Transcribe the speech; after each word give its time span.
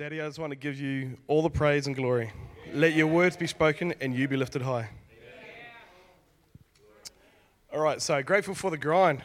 Daddy, 0.00 0.22
I 0.22 0.26
just 0.26 0.38
want 0.38 0.50
to 0.50 0.56
give 0.56 0.80
you 0.80 1.18
all 1.28 1.42
the 1.42 1.50
praise 1.50 1.86
and 1.86 1.94
glory. 1.94 2.32
Let 2.72 2.94
your 2.94 3.06
words 3.06 3.36
be 3.36 3.46
spoken 3.46 3.92
and 4.00 4.14
you 4.14 4.28
be 4.28 4.36
lifted 4.38 4.62
high. 4.62 4.88
All 7.70 7.80
right, 7.80 8.00
so 8.00 8.22
grateful 8.22 8.54
for 8.54 8.70
the 8.70 8.78
grind. 8.78 9.22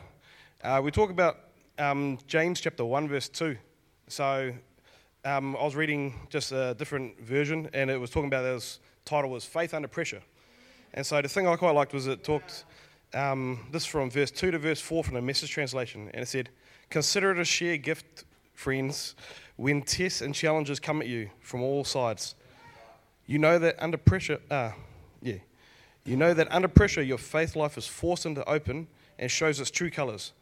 Uh, 0.62 0.82
we 0.84 0.92
talk 0.92 1.12
about 1.12 1.38
um, 1.80 2.20
James 2.28 2.60
chapter 2.60 2.84
1, 2.84 3.08
verse 3.08 3.30
2. 3.30 3.56
So 4.10 4.52
um, 5.24 5.56
I 5.56 5.64
was 5.64 5.78
reading 5.78 6.14
just 6.30 6.52
a 6.52 6.76
different 6.78 7.21
version, 7.21 7.70
and 7.71 7.89
it 7.89 7.98
was 7.98 8.10
talking 8.10 8.28
about 8.28 8.42
this 8.42 8.82
title 9.05 9.30
was 9.30 9.46
Faith 9.46 9.73
Under 9.73 9.88
Pressure. 9.88 10.23
And 10.94 11.05
so 11.05 11.21
the 11.21 11.30
thing 11.30 11.48
I 11.48 11.55
quite 11.55 11.71
liked 11.71 11.94
was 11.94 12.07
it 12.07 12.21
talked, 12.21 12.66
um, 13.14 13.66
this 13.71 13.86
from 13.86 14.12
verse 14.12 14.30
2 14.30 14.52
to 14.52 14.60
verse 14.60 14.82
4 14.82 15.05
from 15.05 15.14
the 15.14 15.21
message 15.21 15.52
translation, 15.52 16.12
and 16.14 16.21
it 16.21 16.28
said, 16.28 16.50
Consider 16.89 17.32
it 17.32 17.39
a 17.39 17.46
sheer 17.46 17.78
gift, 17.78 18.26
friends 18.54 19.16
when 19.58 19.82
tests 19.82 20.22
and 20.22 20.36
challenges 20.36 20.80
come 20.80 21.02
at 21.02 21.08
you 21.08 21.30
from 21.40 21.62
all 21.62 21.84
sides, 21.84 22.36
you 23.26 23.40
know 23.40 23.58
that 23.59 23.76
under 23.80 23.98
pressure, 23.98 24.40
uh, 24.52 24.72
yeah, 25.22 25.38
you 26.04 26.16
know 26.16 26.34
that 26.34 26.52
under 26.52 26.68
pressure 26.68 27.02
your 27.02 27.18
faith 27.18 27.55
life 27.55 27.77
is 27.77 27.88
forced 27.88 28.26
into 28.26 28.48
open 28.49 28.88
and 29.18 29.32
shows 29.32 29.60
its 29.60 29.72
true 29.72 29.90
colors. 29.90 30.34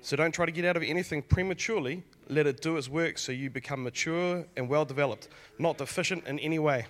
So 0.00 0.16
don't 0.16 0.32
try 0.32 0.46
to 0.46 0.52
get 0.52 0.64
out 0.64 0.76
of 0.76 0.82
anything 0.82 1.22
prematurely. 1.22 2.02
Let 2.28 2.46
it 2.46 2.60
do 2.60 2.76
its 2.76 2.88
work 2.88 3.18
so 3.18 3.32
you 3.32 3.50
become 3.50 3.82
mature 3.82 4.44
and 4.56 4.68
well 4.68 4.84
developed, 4.84 5.28
not 5.58 5.78
deficient 5.78 6.26
in 6.26 6.38
any 6.38 6.58
way. 6.58 6.86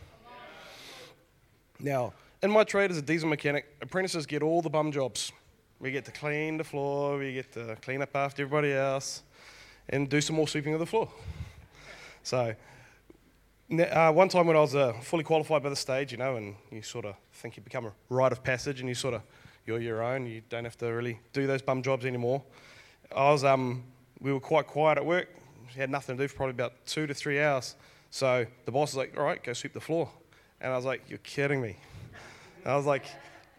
Now, 1.79 2.12
in 2.43 2.51
my 2.51 2.65
trade 2.65 2.91
as 2.91 2.98
a 2.98 3.02
diesel 3.02 3.29
mechanic, 3.29 3.66
apprentices 3.82 4.27
get 4.27 4.43
all 4.43 4.62
the 4.62 4.70
bum 4.70 4.93
jobs. 4.93 5.32
We 5.80 5.91
get 5.91 6.04
to 6.06 6.12
clean 6.12 6.56
the 6.56 6.65
floor, 6.65 7.18
we 7.18 7.34
get 7.34 7.52
to 7.52 7.77
clean 7.82 8.01
up 8.01 8.15
after 8.15 8.43
everybody 8.43 8.73
else, 8.73 9.23
and 9.88 10.09
do 10.09 10.20
some 10.20 10.37
more 10.37 10.48
sweeping 10.48 10.73
of 10.73 10.80
the 10.80 10.87
floor. 10.87 11.10
So, 12.24 12.55
uh, 13.70 14.10
one 14.12 14.30
time 14.30 14.46
when 14.46 14.56
I 14.56 14.60
was 14.60 14.74
uh, 14.74 14.95
fully 15.02 15.24
qualified 15.24 15.62
by 15.62 15.69
the 15.69 15.77
stage, 15.77 16.10
you 16.10 16.16
know, 16.16 16.37
and 16.37 16.55
you 16.71 16.80
sort 16.80 17.04
of 17.04 17.16
think 17.35 17.59
you 17.59 17.62
become 17.62 17.85
a 17.85 17.93
rite 18.09 18.32
of 18.32 18.43
passage 18.43 18.80
and 18.80 18.88
you 18.88 18.95
sort 18.95 19.12
of, 19.12 19.21
you're 19.66 19.79
your 19.79 20.02
own, 20.02 20.24
you 20.24 20.40
don't 20.48 20.65
have 20.65 20.79
to 20.79 20.87
really 20.87 21.21
do 21.35 21.46
those 21.46 21.60
bum 21.60 21.82
jobs 21.82 22.07
anymore. 22.07 22.43
I 23.15 23.30
was, 23.30 23.45
um, 23.45 23.85
we 24.21 24.32
were 24.32 24.40
quite 24.40 24.66
quiet 24.66 24.96
at 24.96 25.04
work, 25.04 25.29
had 25.76 25.90
nothing 25.90 26.16
to 26.16 26.24
do 26.24 26.29
for 26.29 26.37
probably 26.37 26.52
about 26.52 26.73
two 26.87 27.07
to 27.07 27.13
three 27.13 27.43
hours. 27.43 27.76
So 28.10 28.46
the 28.65 28.73
boss 28.73 28.93
was 28.93 28.96
like, 28.96 29.18
all 29.18 29.24
right, 29.24 29.43
go 29.43 29.52
sweep 29.52 29.74
the 29.74 29.80
floor. 29.80 30.09
And 30.63 30.73
I 30.73 30.76
was 30.76 30.87
like, 30.87 31.02
you're 31.10 31.18
kidding 31.18 31.60
me. 31.60 31.76
And 32.65 32.73
I 32.73 32.76
was 32.76 32.87
like, 32.87 33.04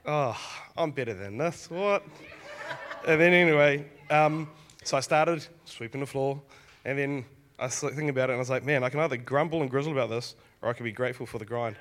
oh, 0.08 0.36
I'm 0.76 0.90
better 0.90 1.14
than 1.14 1.38
this, 1.38 1.70
what? 1.70 2.04
and 3.08 3.22
then 3.22 3.32
anyway, 3.32 3.86
um, 4.10 4.50
so 4.84 4.98
I 4.98 5.02
started 5.02 5.46
sweeping 5.66 6.02
the 6.02 6.08
floor, 6.08 6.42
and 6.84 6.98
then 6.98 7.26
I 7.58 7.66
was 7.66 7.80
thinking 7.80 8.10
about 8.10 8.30
it 8.30 8.34
and 8.34 8.38
I 8.38 8.40
was 8.40 8.50
like, 8.50 8.66
man, 8.66 8.84
I 8.84 8.90
can 8.90 9.00
either 9.00 9.18
grumble 9.18 9.62
and 9.62 9.72
grizzle 9.72 9.94
about 9.94 10.10
this 10.10 10.36
or 10.62 10.70
I 10.70 10.74
can 10.74 10.84
be 10.84 10.92
grateful 10.92 11.26
for 11.26 11.38
the 11.38 11.46
grind. 11.46 11.78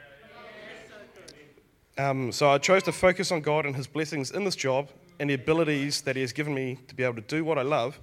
Um, 1.99 2.33
so 2.33 2.51
I 2.51 2.59
chose 2.59 2.83
to 2.85 2.93
focus 2.93 3.33
on 3.33 3.41
God 3.41 3.67
and 3.67 3.75
His 3.75 3.87
blessings 3.87 4.31
in 4.31 4.45
this 4.45 4.57
job 4.57 4.89
and 5.19 5.31
the 5.31 5.35
abilities 5.35 6.03
that 6.03 6.17
He 6.17 6.23
has 6.23 6.33
given 6.33 6.55
me 6.55 6.79
to 6.89 6.95
be 6.95 7.03
able 7.03 7.15
to 7.15 7.21
do 7.21 7.45
what 7.45 7.59
I 7.59 7.63
love 7.63 7.99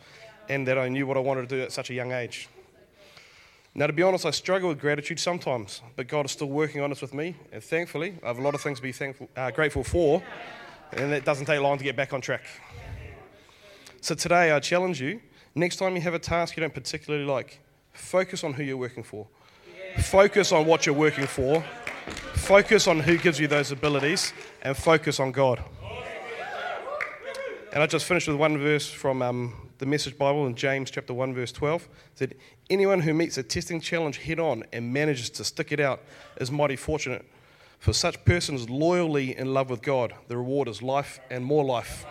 and 0.49 0.67
that 0.67 0.77
I 0.77 0.89
knew 0.89 1.05
what 1.07 1.17
I 1.17 1.19
wanted 1.21 1.47
to 1.49 1.55
do 1.55 1.61
at 1.61 1.71
such 1.71 1.89
a 1.89 1.93
young 1.93 2.11
age. 2.11 2.49
Now, 3.73 3.87
to 3.87 3.93
be 3.93 4.03
honest, 4.03 4.25
I 4.25 4.31
struggle 4.31 4.67
with 4.67 4.79
gratitude 4.79 5.17
sometimes, 5.17 5.81
but 5.95 6.07
God 6.07 6.25
is 6.25 6.31
still 6.31 6.49
working 6.49 6.81
on 6.81 6.89
this 6.89 7.01
with 7.01 7.13
me, 7.13 7.37
and 7.53 7.63
thankfully, 7.63 8.15
I 8.21 8.27
have 8.27 8.37
a 8.37 8.41
lot 8.41 8.53
of 8.53 8.59
things 8.59 8.79
to 8.79 8.83
be 8.83 8.91
thankful, 8.91 9.29
uh, 9.37 9.49
grateful 9.51 9.85
for, 9.85 10.21
and 10.91 11.13
it 11.13 11.23
doesn't 11.23 11.45
take 11.45 11.61
long 11.61 11.77
to 11.77 11.83
get 11.85 11.95
back 11.95 12.11
on 12.11 12.19
track. 12.19 12.43
So 14.01 14.13
today, 14.13 14.51
I 14.51 14.59
challenge 14.59 14.99
you 14.99 15.21
Next 15.53 15.77
time 15.77 15.95
you 15.95 16.01
have 16.01 16.13
a 16.13 16.19
task 16.19 16.55
you 16.55 16.61
don't 16.61 16.73
particularly 16.73 17.25
like, 17.25 17.59
focus 17.91 18.43
on 18.43 18.53
who 18.53 18.63
you're 18.63 18.77
working 18.77 19.03
for. 19.03 19.27
Focus 19.99 20.51
on 20.51 20.65
what 20.65 20.85
you're 20.85 20.95
working 20.95 21.27
for. 21.27 21.63
Focus 22.33 22.87
on 22.87 22.99
who 22.99 23.17
gives 23.17 23.39
you 23.39 23.47
those 23.47 23.71
abilities 23.71 24.33
and 24.61 24.75
focus 24.75 25.19
on 25.19 25.31
God. 25.31 25.61
And 27.73 27.83
I 27.83 27.87
just 27.87 28.05
finished 28.05 28.27
with 28.27 28.37
one 28.37 28.57
verse 28.57 28.89
from 28.89 29.21
um, 29.21 29.69
the 29.77 29.85
Message 29.85 30.17
Bible 30.17 30.45
in 30.47 30.55
James 30.55 30.91
chapter 30.91 31.13
1, 31.13 31.33
verse 31.33 31.51
12. 31.51 31.83
It 31.83 31.89
said, 32.15 32.35
Anyone 32.69 33.01
who 33.01 33.13
meets 33.13 33.37
a 33.37 33.43
testing 33.43 33.81
challenge 33.81 34.17
head 34.17 34.39
on 34.39 34.63
and 34.71 34.93
manages 34.93 35.29
to 35.31 35.43
stick 35.43 35.71
it 35.71 35.79
out 35.79 36.01
is 36.39 36.51
mighty 36.51 36.75
fortunate. 36.75 37.25
For 37.79 37.93
such 37.93 38.23
persons 38.25 38.69
loyally 38.69 39.37
in 39.37 39.53
love 39.53 39.69
with 39.69 39.81
God, 39.81 40.13
the 40.27 40.37
reward 40.37 40.67
is 40.67 40.81
life 40.81 41.19
and 41.29 41.43
more 41.43 41.63
life. 41.63 42.05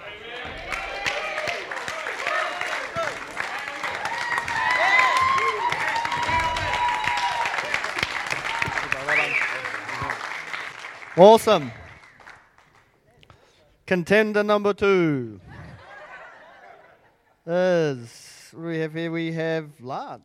Awesome. 11.20 11.70
Contender 13.84 14.42
number 14.42 14.72
two 14.72 15.38
is 17.46 18.54
we 18.56 18.78
have 18.78 18.94
here 18.94 19.12
we 19.12 19.30
have 19.32 19.68
Lance. 19.80 20.22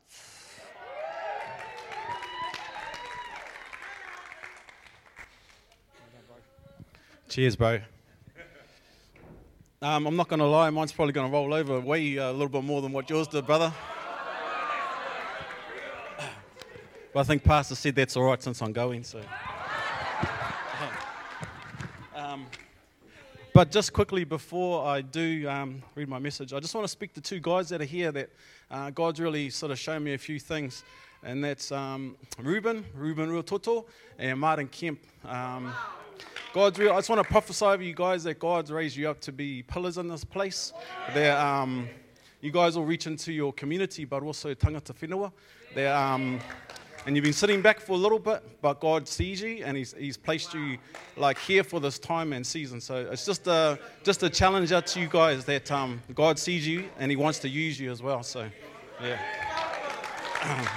Cheers, 7.27 7.57
bro. 7.57 7.81
Um, 9.81 10.07
I'm 10.07 10.15
not 10.15 10.29
going 10.29 10.39
to 10.39 10.45
lie, 10.45 10.69
mine's 10.69 10.93
probably 10.93 11.11
going 11.11 11.29
to 11.29 11.33
roll 11.33 11.53
over 11.53 11.77
way 11.81 12.17
uh, 12.17 12.31
a 12.31 12.31
little 12.31 12.47
bit 12.47 12.63
more 12.63 12.81
than 12.81 12.93
what 12.93 13.09
yours 13.09 13.27
did, 13.27 13.45
brother. 13.45 13.73
but 17.13 17.19
I 17.19 17.23
think 17.23 17.43
Pastor 17.43 17.75
said 17.75 17.95
that's 17.95 18.15
all 18.15 18.23
right 18.23 18.41
since 18.41 18.61
I'm 18.61 18.71
going, 18.71 19.03
so. 19.03 19.19
But 23.55 23.71
just 23.71 23.93
quickly 23.93 24.25
before 24.25 24.85
I 24.85 24.99
do 24.99 25.47
um, 25.47 25.81
read 25.95 26.09
my 26.09 26.19
message, 26.19 26.51
I 26.51 26.59
just 26.59 26.75
want 26.75 26.83
to 26.83 26.89
speak 26.89 27.13
to 27.13 27.21
two 27.21 27.39
guys 27.39 27.69
that 27.69 27.79
are 27.79 27.85
here 27.85 28.11
that 28.11 28.29
uh, 28.69 28.89
God's 28.89 29.21
really 29.21 29.49
sort 29.49 29.71
of 29.71 29.79
shown 29.79 30.03
me 30.03 30.13
a 30.13 30.17
few 30.17 30.41
things. 30.41 30.83
And 31.23 31.41
that's 31.41 31.71
um, 31.71 32.17
Ruben, 32.37 32.83
Ruben 32.93 33.29
Ruototo, 33.29 33.85
and 34.19 34.41
Martin 34.41 34.67
Kemp. 34.67 34.99
Um, 35.23 35.71
God's 36.53 36.77
real. 36.77 36.91
I 36.91 36.97
just 36.97 37.09
want 37.09 37.23
to 37.23 37.31
prophesy 37.31 37.63
over 37.63 37.81
you 37.81 37.93
guys 37.93 38.25
that 38.25 38.39
God's 38.39 38.73
raised 38.73 38.97
you 38.97 39.09
up 39.09 39.21
to 39.21 39.31
be 39.31 39.63
pillars 39.63 39.97
in 39.97 40.09
this 40.09 40.25
place. 40.25 40.73
That 41.13 41.39
um, 41.39 41.87
you 42.41 42.51
guys 42.51 42.75
will 42.75 42.83
reach 42.83 43.07
into 43.07 43.31
your 43.31 43.53
community, 43.53 44.03
but 44.03 44.21
also 44.21 44.53
tangata 44.53 44.93
whenua. 44.93 45.31
That 45.75 45.95
um, 45.95 46.41
and 47.05 47.15
you've 47.15 47.23
been 47.23 47.33
sitting 47.33 47.61
back 47.61 47.79
for 47.79 47.91
a 47.91 47.97
little 47.97 48.17
bit, 48.17 48.41
but 48.61 48.79
God 48.79 49.07
sees 49.07 49.39
you 49.39 49.63
and 49.63 49.77
He's, 49.77 49.93
he's 49.93 50.17
placed 50.17 50.55
you 50.55 50.77
like 51.15 51.37
here 51.37 51.63
for 51.63 51.79
this 51.79 51.99
time 51.99 52.33
and 52.33 52.45
season. 52.45 52.81
So 52.81 53.07
it's 53.11 53.25
just 53.25 53.45
a, 53.45 53.77
just 54.03 54.23
a 54.23 54.29
challenge 54.29 54.71
out 54.71 54.87
to 54.87 54.99
you 54.99 55.07
guys 55.07 55.45
that 55.45 55.71
um, 55.71 56.01
God 56.15 56.39
sees 56.39 56.67
you 56.67 56.85
and 56.97 57.11
He 57.11 57.15
wants 57.15 57.37
to 57.39 57.49
use 57.49 57.79
you 57.79 57.91
as 57.91 58.01
well. 58.01 58.23
So, 58.23 58.49
yeah. 59.03 59.19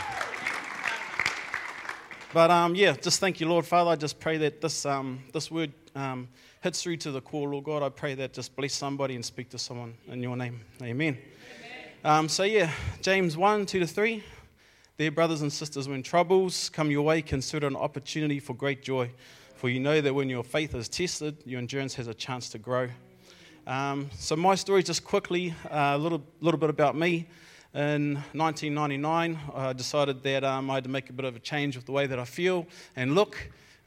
but 2.34 2.50
um, 2.50 2.74
yeah, 2.74 2.92
just 2.92 3.20
thank 3.20 3.40
you, 3.40 3.48
Lord 3.48 3.64
Father. 3.64 3.90
I 3.90 3.96
just 3.96 4.20
pray 4.20 4.36
that 4.36 4.60
this, 4.60 4.84
um, 4.84 5.20
this 5.32 5.50
word 5.50 5.72
um, 5.94 6.28
hits 6.60 6.82
through 6.82 6.98
to 6.98 7.10
the 7.10 7.22
core, 7.22 7.48
Lord 7.48 7.64
God. 7.64 7.82
I 7.82 7.88
pray 7.88 8.14
that 8.16 8.34
just 8.34 8.54
bless 8.54 8.74
somebody 8.74 9.14
and 9.14 9.24
speak 9.24 9.48
to 9.50 9.58
someone 9.58 9.94
in 10.08 10.22
your 10.22 10.36
name. 10.36 10.60
Amen. 10.82 10.90
Amen. 10.90 11.18
Um, 12.04 12.28
so, 12.28 12.42
yeah, 12.42 12.70
James 13.00 13.34
1 13.34 13.64
2 13.64 13.80
to 13.80 13.86
3. 13.86 14.22
Dear 14.98 15.12
brothers 15.12 15.42
and 15.42 15.52
sisters, 15.52 15.88
when 15.88 16.02
troubles 16.02 16.70
come 16.70 16.90
your 16.90 17.02
way, 17.02 17.22
consider 17.22 17.68
an 17.68 17.76
opportunity 17.76 18.40
for 18.40 18.52
great 18.52 18.82
joy. 18.82 19.12
For 19.54 19.68
you 19.68 19.78
know 19.78 20.00
that 20.00 20.12
when 20.12 20.28
your 20.28 20.42
faith 20.42 20.74
is 20.74 20.88
tested, 20.88 21.36
your 21.46 21.60
endurance 21.60 21.94
has 21.94 22.08
a 22.08 22.14
chance 22.14 22.48
to 22.48 22.58
grow. 22.58 22.88
Um, 23.68 24.10
so, 24.18 24.34
my 24.34 24.56
story, 24.56 24.82
just 24.82 25.04
quickly, 25.04 25.54
uh, 25.70 25.92
a 25.94 25.98
little, 25.98 26.20
little 26.40 26.58
bit 26.58 26.68
about 26.68 26.96
me. 26.96 27.28
In 27.74 28.16
1999, 28.32 29.38
I 29.54 29.72
decided 29.72 30.20
that 30.24 30.42
um, 30.42 30.68
I 30.68 30.74
had 30.74 30.82
to 30.82 30.90
make 30.90 31.10
a 31.10 31.12
bit 31.12 31.26
of 31.26 31.36
a 31.36 31.38
change 31.38 31.76
with 31.76 31.86
the 31.86 31.92
way 31.92 32.08
that 32.08 32.18
I 32.18 32.24
feel 32.24 32.66
and 32.96 33.14
look. 33.14 33.36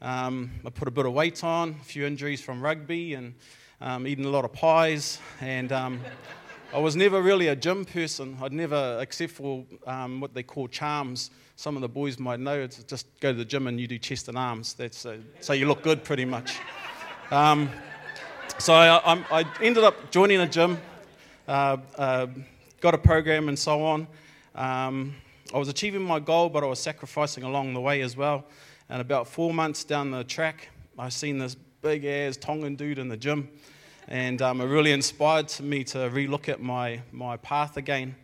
Um, 0.00 0.50
I 0.64 0.70
put 0.70 0.88
a 0.88 0.92
bit 0.92 1.04
of 1.04 1.12
weight 1.12 1.44
on, 1.44 1.76
a 1.78 1.84
few 1.84 2.06
injuries 2.06 2.40
from 2.40 2.62
rugby, 2.62 3.12
and 3.12 3.34
um, 3.82 4.06
eating 4.06 4.24
a 4.24 4.30
lot 4.30 4.46
of 4.46 4.54
pies. 4.54 5.18
And 5.42 5.72
um, 5.72 6.00
I 6.74 6.78
was 6.78 6.96
never 6.96 7.20
really 7.20 7.48
a 7.48 7.56
gym 7.56 7.84
person. 7.84 8.38
I'd 8.40 8.54
never, 8.54 8.98
except 9.02 9.32
for 9.32 9.66
um, 9.86 10.20
what 10.22 10.32
they 10.32 10.42
call 10.42 10.68
charms. 10.68 11.30
Some 11.54 11.76
of 11.76 11.82
the 11.82 11.88
boys 11.88 12.18
might 12.18 12.40
know 12.40 12.58
it's 12.60 12.82
just 12.84 13.06
go 13.20 13.30
to 13.30 13.36
the 13.36 13.44
gym 13.44 13.66
and 13.66 13.78
you 13.78 13.86
do 13.86 13.98
chest 13.98 14.28
and 14.28 14.38
arms. 14.38 14.72
That's 14.72 15.04
uh, 15.04 15.18
so 15.40 15.52
you 15.52 15.68
look 15.68 15.82
good, 15.82 16.02
pretty 16.02 16.24
much. 16.24 16.56
Um, 17.30 17.68
so 18.56 18.72
I, 18.72 19.22
I, 19.30 19.44
ended 19.60 19.84
up 19.84 20.10
joining 20.10 20.40
a 20.40 20.48
gym, 20.48 20.78
uh, 21.46 21.76
uh, 21.98 22.28
got 22.80 22.94
a 22.94 22.98
program, 22.98 23.48
and 23.48 23.58
so 23.58 23.84
on. 23.84 24.06
Um, 24.54 25.14
I 25.52 25.58
was 25.58 25.68
achieving 25.68 26.02
my 26.02 26.20
goal, 26.20 26.48
but 26.48 26.64
I 26.64 26.66
was 26.66 26.78
sacrificing 26.78 27.44
along 27.44 27.74
the 27.74 27.82
way 27.82 28.00
as 28.00 28.16
well. 28.16 28.46
And 28.88 29.02
about 29.02 29.28
four 29.28 29.52
months 29.52 29.84
down 29.84 30.10
the 30.10 30.24
track, 30.24 30.70
I 30.98 31.10
seen 31.10 31.38
this 31.38 31.54
big 31.82 32.06
ass 32.06 32.38
Tongan 32.38 32.76
dude 32.76 32.98
in 32.98 33.08
the 33.08 33.16
gym 33.18 33.50
and 34.08 34.42
um, 34.42 34.60
it 34.60 34.66
really 34.66 34.92
inspired 34.92 35.58
me 35.60 35.84
to 35.84 35.98
relook 35.98 36.48
at 36.48 36.60
my, 36.60 37.00
my 37.12 37.36
path 37.36 37.76
again. 37.76 38.14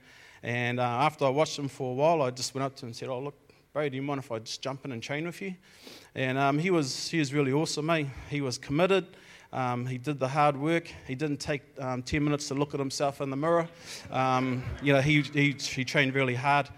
And 0.43 0.81
uh, 0.81 0.83
after 0.83 1.25
I 1.25 1.29
watched 1.29 1.59
him 1.59 1.69
for 1.69 1.93
a 1.93 1.95
while, 1.95 2.23
I 2.23 2.31
just 2.31 2.55
went 2.55 2.65
up 2.65 2.77
to 2.77 2.85
him 2.85 2.89
and 2.89 2.97
said, 2.97 3.09
Oh, 3.09 3.21
look, 3.21 3.35
Bro, 3.73 3.91
do 3.91 3.97
you 3.97 4.03
mind 4.03 4.21
if 4.21 4.33
I 4.33 4.39
just 4.39 4.63
jump 4.63 4.85
in 4.85 4.93
and 4.93 5.03
train 5.03 5.27
with 5.27 5.41
you? 5.43 5.55
And 6.15 6.39
um, 6.39 6.59
he, 6.59 6.71
was, 6.71 7.09
he 7.09 7.19
was 7.19 7.33
really 7.33 7.53
awesome, 7.53 7.91
eh? 7.91 8.05
He 8.31 8.41
was 8.41 8.59
committed. 8.59 9.07
Um, 9.53 9.87
he 9.87 9.99
did 9.99 10.19
the 10.19 10.29
hard 10.29 10.57
work. 10.57 10.91
He 11.07 11.15
didn't 11.15 11.39
take 11.39 11.63
um, 11.79 12.03
10 12.03 12.25
minutes 12.25 12.49
to 12.49 12.55
look 12.55 12.75
at 12.75 12.81
himself 12.81 13.21
in 13.21 13.31
the 13.31 13.37
mirror. 13.37 13.69
Um, 14.11 14.63
you 14.83 14.93
know, 14.93 15.01
he, 15.01 15.23
he, 15.23 15.53
he 15.53 15.85
trained 15.85 16.15
really 16.15 16.35
hard. 16.35 16.69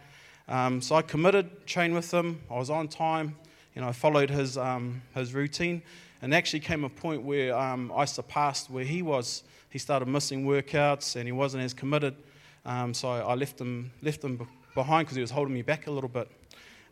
Um, 0.48 0.80
so 0.80 0.96
I 0.96 1.02
committed, 1.02 1.66
trained 1.66 1.94
with 1.94 2.12
him. 2.12 2.40
I 2.50 2.54
was 2.54 2.70
on 2.70 2.88
time. 2.88 3.36
You 3.74 3.82
know, 3.82 3.88
I 3.88 3.92
followed 3.92 4.30
his, 4.30 4.58
um, 4.58 5.00
his 5.14 5.32
routine. 5.32 5.82
And 6.22 6.34
actually 6.34 6.60
came 6.60 6.84
a 6.84 6.88
point 6.88 7.22
where 7.22 7.56
um, 7.56 7.92
I 7.94 8.04
surpassed 8.04 8.70
where 8.70 8.84
he 8.84 9.02
was. 9.02 9.42
He 9.70 9.78
started 9.78 10.06
missing 10.06 10.44
workouts 10.44 11.16
and 11.16 11.26
he 11.26 11.32
wasn't 11.32 11.64
as 11.64 11.72
committed. 11.72 12.14
Um, 12.66 12.92
so 12.92 13.08
I 13.08 13.34
left 13.34 13.60
him, 13.60 13.90
left 14.02 14.22
him 14.22 14.46
behind 14.74 15.06
because 15.06 15.16
he 15.16 15.22
was 15.22 15.30
holding 15.30 15.54
me 15.54 15.62
back 15.62 15.86
a 15.86 15.90
little 15.90 16.10
bit. 16.10 16.30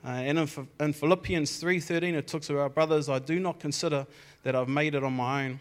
Uh, 0.04 0.08
and 0.08 0.38
in, 0.38 0.68
in 0.80 0.92
Philippians 0.92 1.62
3.13, 1.62 2.14
it 2.14 2.26
talks 2.26 2.50
about, 2.50 2.74
brothers, 2.74 3.08
I 3.08 3.18
do 3.18 3.40
not 3.40 3.58
consider 3.58 4.06
that 4.44 4.54
I've 4.54 4.68
made 4.68 4.94
it 4.94 5.02
on 5.02 5.12
my 5.12 5.46
own. 5.46 5.58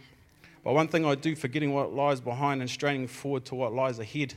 But 0.64 0.74
one 0.74 0.88
thing 0.88 1.06
I 1.06 1.16
do, 1.16 1.36
forgetting 1.36 1.74
what 1.74 1.94
lies 1.94 2.22
behind 2.22 2.62
and 2.62 2.70
straining 2.70 3.08
forward 3.08 3.46
to 3.46 3.56
what 3.56 3.74
lies 3.74 4.00
ahead. 4.00 4.34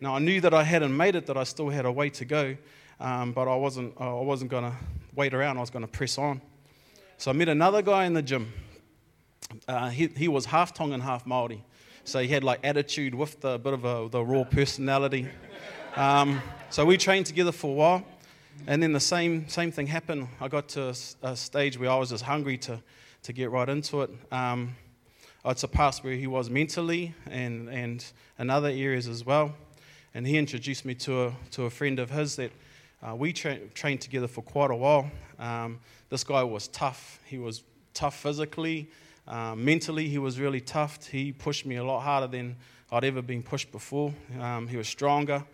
Now, 0.00 0.16
I 0.16 0.18
knew 0.18 0.40
that 0.40 0.52
I 0.52 0.62
hadn't 0.62 0.96
made 0.96 1.16
it, 1.16 1.26
that 1.26 1.36
I 1.36 1.44
still 1.44 1.68
had 1.68 1.86
a 1.86 1.92
way 1.92 2.10
to 2.10 2.24
go, 2.24 2.56
um, 3.00 3.32
but 3.32 3.48
I 3.48 3.56
wasn't, 3.56 3.94
I 3.98 4.12
wasn't 4.12 4.50
going 4.50 4.64
to 4.64 4.72
wait 5.14 5.34
around. 5.34 5.56
I 5.56 5.60
was 5.60 5.70
going 5.70 5.84
to 5.84 5.90
press 5.90 6.18
on. 6.18 6.40
So 7.16 7.30
I 7.30 7.34
met 7.34 7.48
another 7.48 7.82
guy 7.82 8.04
in 8.04 8.12
the 8.12 8.22
gym. 8.22 8.52
Uh, 9.66 9.88
he, 9.88 10.08
he 10.08 10.28
was 10.28 10.46
half 10.46 10.74
Tongan, 10.74 11.00
half 11.00 11.26
Maori. 11.26 11.64
So 12.04 12.20
he 12.20 12.28
had 12.28 12.44
like 12.44 12.60
attitude 12.64 13.14
with 13.14 13.40
the 13.40 13.58
bit 13.58 13.72
of 13.74 13.84
a, 13.84 14.08
the 14.10 14.24
raw 14.24 14.44
personality. 14.44 15.28
Um, 15.96 16.40
so 16.70 16.84
we 16.84 16.96
trained 16.96 17.26
together 17.26 17.52
for 17.52 17.70
a 17.70 17.74
while. 17.74 18.04
And 18.66 18.82
then 18.82 18.92
the 18.92 19.00
same, 19.00 19.48
same 19.48 19.70
thing 19.70 19.86
happened. 19.86 20.28
I 20.40 20.48
got 20.48 20.68
to 20.70 20.88
a, 20.88 20.94
a 21.22 21.36
stage 21.36 21.78
where 21.78 21.90
I 21.90 21.96
was 21.96 22.10
just 22.10 22.24
hungry 22.24 22.58
to, 22.58 22.82
to 23.22 23.32
get 23.32 23.50
right 23.50 23.68
into 23.68 24.02
it. 24.02 24.10
Um, 24.32 24.74
I'd 25.44 25.58
surpassed 25.58 26.02
where 26.02 26.14
he 26.14 26.26
was 26.26 26.50
mentally 26.50 27.14
and, 27.30 27.68
and 27.68 28.04
in 28.38 28.50
other 28.50 28.68
areas 28.68 29.06
as 29.06 29.24
well. 29.24 29.54
And 30.14 30.26
he 30.26 30.36
introduced 30.36 30.84
me 30.84 30.94
to 30.96 31.26
a, 31.26 31.32
to 31.52 31.64
a 31.64 31.70
friend 31.70 31.98
of 31.98 32.10
his 32.10 32.36
that 32.36 32.50
uh, 33.02 33.14
we 33.14 33.32
tra- 33.32 33.60
trained 33.74 34.00
together 34.00 34.26
for 34.26 34.42
quite 34.42 34.70
a 34.70 34.74
while. 34.74 35.10
Um, 35.38 35.78
this 36.10 36.24
guy 36.24 36.42
was 36.42 36.68
tough. 36.68 37.20
He 37.24 37.38
was 37.38 37.62
tough 37.94 38.16
physically, 38.16 38.90
um, 39.28 39.62
mentally, 39.62 40.08
he 40.08 40.18
was 40.18 40.40
really 40.40 40.60
tough. 40.60 41.06
He 41.06 41.32
pushed 41.32 41.66
me 41.66 41.76
a 41.76 41.84
lot 41.84 42.00
harder 42.00 42.26
than 42.26 42.56
I'd 42.90 43.04
ever 43.04 43.20
been 43.20 43.42
pushed 43.42 43.70
before. 43.70 44.14
Um, 44.40 44.66
he 44.66 44.78
was 44.78 44.88
stronger. 44.88 45.44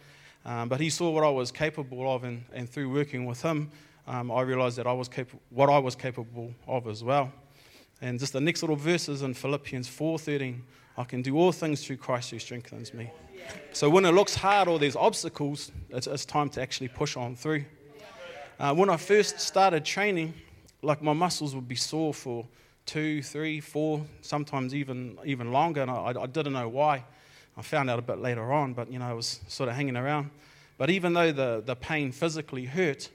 Um, 0.45 0.69
but 0.69 0.81
he 0.81 0.91
saw 0.91 1.11
what 1.11 1.25
I 1.25 1.31
was 1.31 1.51
capable 1.51 2.15
of, 2.15 2.23
and, 2.23 2.45
and 2.53 2.71
through 2.71 2.91
working 2.91 3.27
with 3.27 3.43
him, 3.43 3.71
um, 4.07 4.31
I 4.31 4.43
realized 4.43 4.77
that 4.77 4.87
I 4.87 4.93
was 4.93 5.11
what 5.51 5.71
I 5.71 5.79
was 5.79 5.97
capable 5.97 6.55
of 6.69 6.87
as 6.87 7.03
well. 7.03 7.33
And 8.01 8.21
just 8.21 8.33
the 8.33 8.41
next 8.41 8.63
little 8.63 8.77
verses 8.77 9.23
in 9.23 9.35
Philippians 9.35 9.89
4:13, 9.89 10.61
I 10.97 11.05
can 11.05 11.23
do 11.23 11.37
all 11.37 11.51
things 11.51 11.85
through 11.85 11.97
Christ 11.97 12.31
who 12.31 12.39
strengthens 12.39 12.95
me. 12.95 13.11
So 13.73 13.91
when 13.91 14.05
it 14.05 14.13
looks 14.13 14.35
hard 14.35 14.69
or 14.69 14.79
there's 14.79 14.97
obstacles, 14.97 15.73
it's, 15.91 16.07
it's 16.07 16.25
time 16.25 16.49
to 16.51 16.63
actually 16.63 16.89
push 16.89 17.17
on 17.17 17.35
through. 17.35 17.65
Uh, 18.61 18.75
when 18.75 18.89
I 18.89 18.97
first 18.97 19.41
started 19.41 19.85
training, 19.85 20.35
like 20.83 21.03
my 21.03 21.13
muscles 21.13 21.55
would 21.55 21.67
be 21.67 21.75
sore 21.75 22.15
for 22.15 22.47
two, 22.87 23.23
three, 23.23 23.61
four, 23.61 24.05
sometimes 24.21 24.75
even 24.75 25.19
even 25.25 25.53
longer, 25.53 25.83
and 25.83 25.91
I, 25.91 26.15
I 26.21 26.27
didn't 26.27 26.53
know 26.53 26.69
why. 26.69 27.05
I 27.57 27.63
found 27.63 27.89
out 27.89 27.99
a 27.99 28.03
bit 28.03 28.19
later 28.19 28.53
on, 28.53 28.75
but 28.75 28.91
you 28.91 28.99
know, 28.99 29.07
I 29.07 29.13
was 29.13 29.41
sort 29.49 29.69
of 29.69 29.77
hanging 29.77 29.97
around. 29.97 30.31
But 30.77 30.91
even 30.91 31.13
though 31.13 31.31
the, 31.31 31.63
the 31.65 31.77
pain 31.77 32.11
physically 32.11 32.65
hurt, 32.65 33.09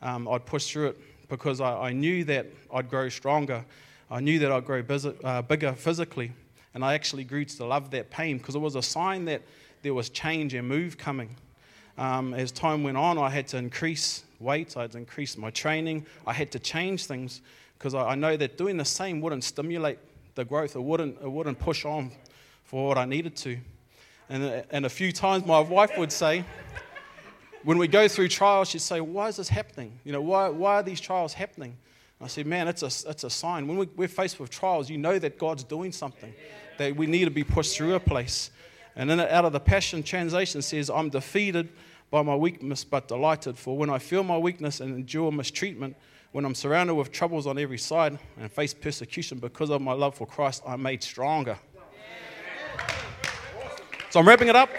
um, 0.00 0.28
I'd 0.28 0.46
push 0.46 0.70
through 0.70 0.88
it 0.88 1.28
because 1.28 1.60
I, 1.60 1.88
I, 1.88 1.92
knew 1.92 2.24
that 2.24 2.46
I'd 2.72 2.88
grow 2.88 3.08
stronger. 3.08 3.64
I 4.10 4.20
knew 4.20 4.38
that 4.38 4.52
I'd 4.52 4.64
grow 4.64 4.82
busy, 4.82 5.12
uh, 5.24 5.42
bigger 5.42 5.72
physically. 5.72 6.32
And 6.72 6.84
I 6.84 6.94
actually 6.94 7.24
grew 7.24 7.44
to 7.44 7.64
love 7.64 7.90
that 7.90 8.10
pain 8.10 8.38
because 8.38 8.54
it 8.54 8.60
was 8.60 8.76
a 8.76 8.82
sign 8.82 9.24
that 9.24 9.42
there 9.82 9.92
was 9.92 10.08
change 10.08 10.54
and 10.54 10.68
move 10.68 10.96
coming. 10.96 11.34
Um, 11.98 12.32
as 12.32 12.52
time 12.52 12.84
went 12.84 12.96
on, 12.96 13.18
I 13.18 13.28
had 13.28 13.48
to 13.48 13.56
increase 13.56 14.22
weight, 14.38 14.76
I 14.76 14.82
had 14.82 14.92
to 14.92 14.98
increase 14.98 15.36
my 15.36 15.50
training, 15.50 16.06
I 16.26 16.32
had 16.32 16.52
to 16.52 16.58
change 16.58 17.06
things 17.06 17.42
because 17.80 17.94
I, 17.94 18.10
I 18.10 18.14
know 18.14 18.36
that 18.36 18.58
doing 18.58 18.76
the 18.76 18.84
same 18.84 19.22
wouldn't 19.22 19.42
stimulate 19.42 19.98
the 20.34 20.44
growth, 20.44 20.76
it 20.76 20.82
wouldn't, 20.82 21.16
it 21.22 21.32
wouldn't 21.32 21.58
push 21.58 21.86
on 21.86 22.12
for 22.62 22.88
what 22.88 22.98
I 22.98 23.06
needed 23.06 23.34
to. 23.36 23.56
And, 24.28 24.64
and 24.70 24.84
a 24.84 24.90
few 24.90 25.12
times 25.12 25.46
my 25.46 25.60
wife 25.60 25.96
would 25.96 26.12
say, 26.12 26.44
when 27.64 27.78
we 27.78 27.88
go 27.88 28.06
through 28.06 28.28
trials, 28.28 28.68
she'd 28.68 28.82
say, 28.82 29.00
Why 29.00 29.28
is 29.28 29.36
this 29.36 29.48
happening? 29.48 29.98
You 30.04 30.12
know, 30.12 30.20
why, 30.20 30.50
why 30.50 30.76
are 30.76 30.82
these 30.82 31.00
trials 31.00 31.32
happening? 31.32 31.76
I 32.20 32.26
said, 32.26 32.46
Man, 32.46 32.68
it's 32.68 32.82
a, 32.82 33.10
it's 33.10 33.24
a 33.24 33.30
sign. 33.30 33.66
When 33.66 33.78
we, 33.78 33.88
we're 33.96 34.08
faced 34.08 34.38
with 34.38 34.50
trials, 34.50 34.90
you 34.90 34.98
know 34.98 35.18
that 35.18 35.38
God's 35.38 35.64
doing 35.64 35.90
something, 35.90 36.34
that 36.76 36.94
we 36.94 37.06
need 37.06 37.24
to 37.24 37.30
be 37.30 37.44
pushed 37.44 37.76
through 37.76 37.94
a 37.94 38.00
place. 38.00 38.50
And 38.94 39.08
then 39.08 39.20
out 39.20 39.46
of 39.46 39.52
the 39.52 39.60
Passion 39.60 40.02
Translation 40.02 40.60
says, 40.60 40.90
I'm 40.90 41.08
defeated 41.08 41.70
by 42.10 42.22
my 42.22 42.36
weakness, 42.36 42.84
but 42.84 43.08
delighted. 43.08 43.56
For 43.56 43.76
when 43.76 43.88
I 43.88 43.98
feel 43.98 44.22
my 44.22 44.36
weakness 44.36 44.80
and 44.80 44.94
endure 44.94 45.32
mistreatment, 45.32 45.96
when 46.32 46.44
I'm 46.44 46.54
surrounded 46.54 46.94
with 46.94 47.10
troubles 47.10 47.46
on 47.46 47.58
every 47.58 47.78
side 47.78 48.18
and 48.38 48.50
face 48.50 48.72
persecution 48.72 49.38
because 49.38 49.70
of 49.70 49.82
my 49.82 49.92
love 49.92 50.14
for 50.14 50.26
Christ, 50.26 50.62
I'm 50.66 50.82
made 50.82 51.02
stronger. 51.02 51.58
So 54.10 54.20
I'm 54.20 54.28
wrapping 54.28 54.48
it 54.48 54.56
up. 54.56 54.70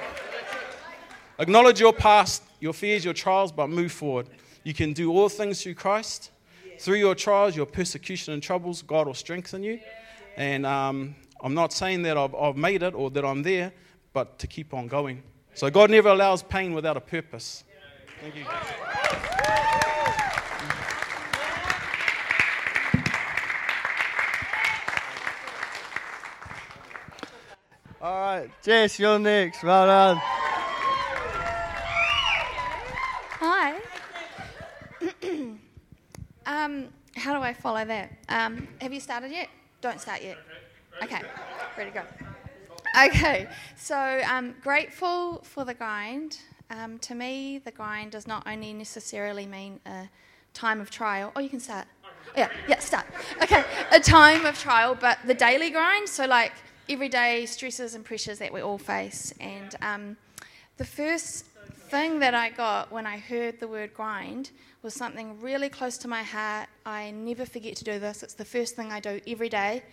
Acknowledge 1.39 1.79
your 1.79 1.93
past, 1.93 2.43
your 2.59 2.73
fears, 2.73 3.03
your 3.03 3.13
trials, 3.13 3.51
but 3.51 3.67
move 3.67 3.91
forward. 3.91 4.27
You 4.63 4.73
can 4.73 4.93
do 4.93 5.11
all 5.11 5.27
things 5.27 5.63
through 5.63 5.75
Christ. 5.75 6.31
Through 6.79 6.97
your 6.97 7.15
trials, 7.15 7.55
your 7.55 7.65
persecution 7.65 8.33
and 8.33 8.41
troubles, 8.41 8.81
God 8.81 9.07
will 9.07 9.13
strengthen 9.13 9.63
you. 9.63 9.79
And 10.37 10.65
um, 10.65 11.15
I'm 11.43 11.53
not 11.53 11.73
saying 11.73 12.03
that 12.03 12.17
I've, 12.17 12.33
I've 12.35 12.57
made 12.57 12.83
it 12.83 12.93
or 12.93 13.09
that 13.11 13.25
I'm 13.25 13.43
there, 13.43 13.73
but 14.13 14.39
to 14.39 14.47
keep 14.47 14.73
on 14.73 14.87
going. 14.87 15.23
So 15.53 15.69
God 15.69 15.89
never 15.89 16.09
allows 16.09 16.43
pain 16.43 16.73
without 16.73 16.97
a 16.97 17.01
purpose. 17.01 17.63
Thank 18.21 18.35
you. 18.35 18.45
All 28.01 28.19
right, 28.19 28.49
Jess, 28.63 28.97
you're 28.97 29.19
next. 29.19 29.63
Well 29.63 29.85
done. 29.85 30.17
Hi. 33.39 33.79
um, 36.47 36.87
how 37.15 37.33
do 37.35 37.41
I 37.41 37.53
follow 37.53 37.85
that? 37.85 38.11
Um, 38.27 38.67
have 38.79 38.91
you 38.91 38.99
started 38.99 39.29
yet? 39.29 39.49
Don't 39.81 40.01
start 40.01 40.23
yet. 40.23 40.39
Okay, 41.03 41.21
ready 41.77 41.91
to 41.91 41.99
go. 41.99 42.03
Okay, 43.05 43.47
so 43.75 44.21
um, 44.27 44.55
grateful 44.63 45.43
for 45.43 45.63
the 45.63 45.75
grind. 45.75 46.39
Um, 46.71 46.97
to 46.99 47.13
me, 47.13 47.59
the 47.63 47.71
grind 47.71 48.13
does 48.13 48.25
not 48.25 48.47
only 48.47 48.73
necessarily 48.73 49.45
mean 49.45 49.79
a 49.85 50.09
time 50.55 50.81
of 50.81 50.89
trial. 50.89 51.31
Oh, 51.35 51.39
you 51.39 51.49
can 51.49 51.59
start. 51.59 51.85
Yeah, 52.35 52.49
yeah, 52.67 52.79
start. 52.79 53.05
Okay, 53.43 53.63
a 53.91 53.99
time 53.99 54.47
of 54.47 54.57
trial, 54.57 54.97
but 54.99 55.19
the 55.27 55.35
daily 55.35 55.69
grind. 55.69 56.09
So, 56.09 56.25
like, 56.25 56.53
everyday 56.89 57.45
stresses 57.45 57.95
and 57.95 58.03
pressures 58.03 58.39
that 58.39 58.51
we 58.51 58.61
all 58.61 58.77
face. 58.77 59.33
And 59.39 59.75
um, 59.81 60.17
the 60.77 60.85
first 60.85 61.45
thing 61.89 62.19
that 62.19 62.33
I 62.33 62.49
got 62.49 62.91
when 62.91 63.05
I 63.05 63.17
heard 63.17 63.59
the 63.59 63.67
word 63.67 63.93
grind 63.93 64.51
was 64.81 64.93
something 64.93 65.39
really 65.41 65.69
close 65.69 65.97
to 65.99 66.07
my 66.07 66.23
heart. 66.23 66.67
I 66.85 67.11
never 67.11 67.45
forget 67.45 67.75
to 67.77 67.83
do 67.83 67.99
this. 67.99 68.23
It's 68.23 68.33
the 68.33 68.45
first 68.45 68.75
thing 68.75 68.91
I 68.91 68.99
do 68.99 69.19
every 69.27 69.49
day, 69.49 69.83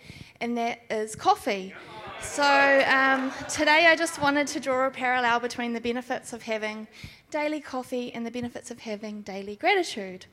and 0.41 0.57
that 0.57 0.81
is 0.89 1.15
coffee. 1.15 1.73
So 2.21 2.43
um, 2.43 3.31
today 3.49 3.87
I 3.87 3.95
just 3.95 4.21
wanted 4.21 4.47
to 4.47 4.59
draw 4.59 4.87
a 4.87 4.89
parallel 4.89 5.39
between 5.39 5.73
the 5.73 5.81
benefits 5.81 6.33
of 6.33 6.41
having 6.41 6.87
daily 7.31 7.59
coffee 7.59 8.11
and 8.13 8.25
the 8.25 8.31
benefits 8.31 8.71
of 8.71 8.79
having 8.79 9.21
daily 9.21 9.55
gratitude. 9.55 10.25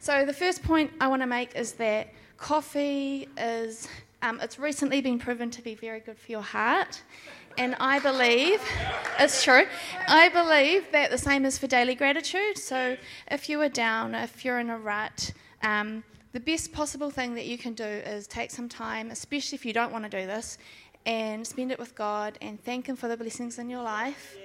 So 0.00 0.24
the 0.24 0.32
first 0.32 0.62
point 0.62 0.90
I 1.00 1.08
want 1.08 1.22
to 1.22 1.26
make 1.26 1.54
is 1.54 1.72
that 1.74 2.08
coffee 2.36 3.28
is 3.38 3.88
um, 4.22 4.40
it's 4.40 4.58
recently 4.58 5.00
been 5.00 5.18
proven 5.18 5.50
to 5.50 5.62
be 5.62 5.74
very 5.74 6.00
good 6.00 6.18
for 6.18 6.30
your 6.30 6.42
heart. 6.42 7.02
And 7.58 7.74
I 7.80 7.98
believe, 7.98 8.62
it's 9.18 9.42
true, 9.42 9.64
I 10.06 10.28
believe 10.28 10.90
that 10.92 11.10
the 11.10 11.18
same 11.18 11.44
is 11.44 11.58
for 11.58 11.66
daily 11.66 11.94
gratitude. 11.94 12.58
So 12.58 12.96
if 13.30 13.48
you 13.48 13.60
are 13.60 13.68
down, 13.68 14.14
if 14.14 14.44
you're 14.44 14.60
in 14.60 14.70
a 14.70 14.78
rut, 14.78 15.32
um, 15.62 16.04
the 16.32 16.40
best 16.40 16.72
possible 16.72 17.10
thing 17.10 17.34
that 17.34 17.46
you 17.46 17.58
can 17.58 17.74
do 17.74 17.84
is 17.84 18.26
take 18.26 18.50
some 18.50 18.68
time, 18.68 19.10
especially 19.10 19.56
if 19.56 19.66
you 19.66 19.72
don't 19.72 19.92
want 19.92 20.04
to 20.04 20.10
do 20.10 20.26
this, 20.26 20.58
and 21.06 21.44
spend 21.44 21.72
it 21.72 21.78
with 21.78 21.94
God 21.94 22.38
and 22.40 22.62
thank 22.62 22.86
Him 22.86 22.94
for 22.94 23.08
the 23.08 23.16
blessings 23.16 23.58
in 23.58 23.68
your 23.68 23.82
life. 23.82 24.36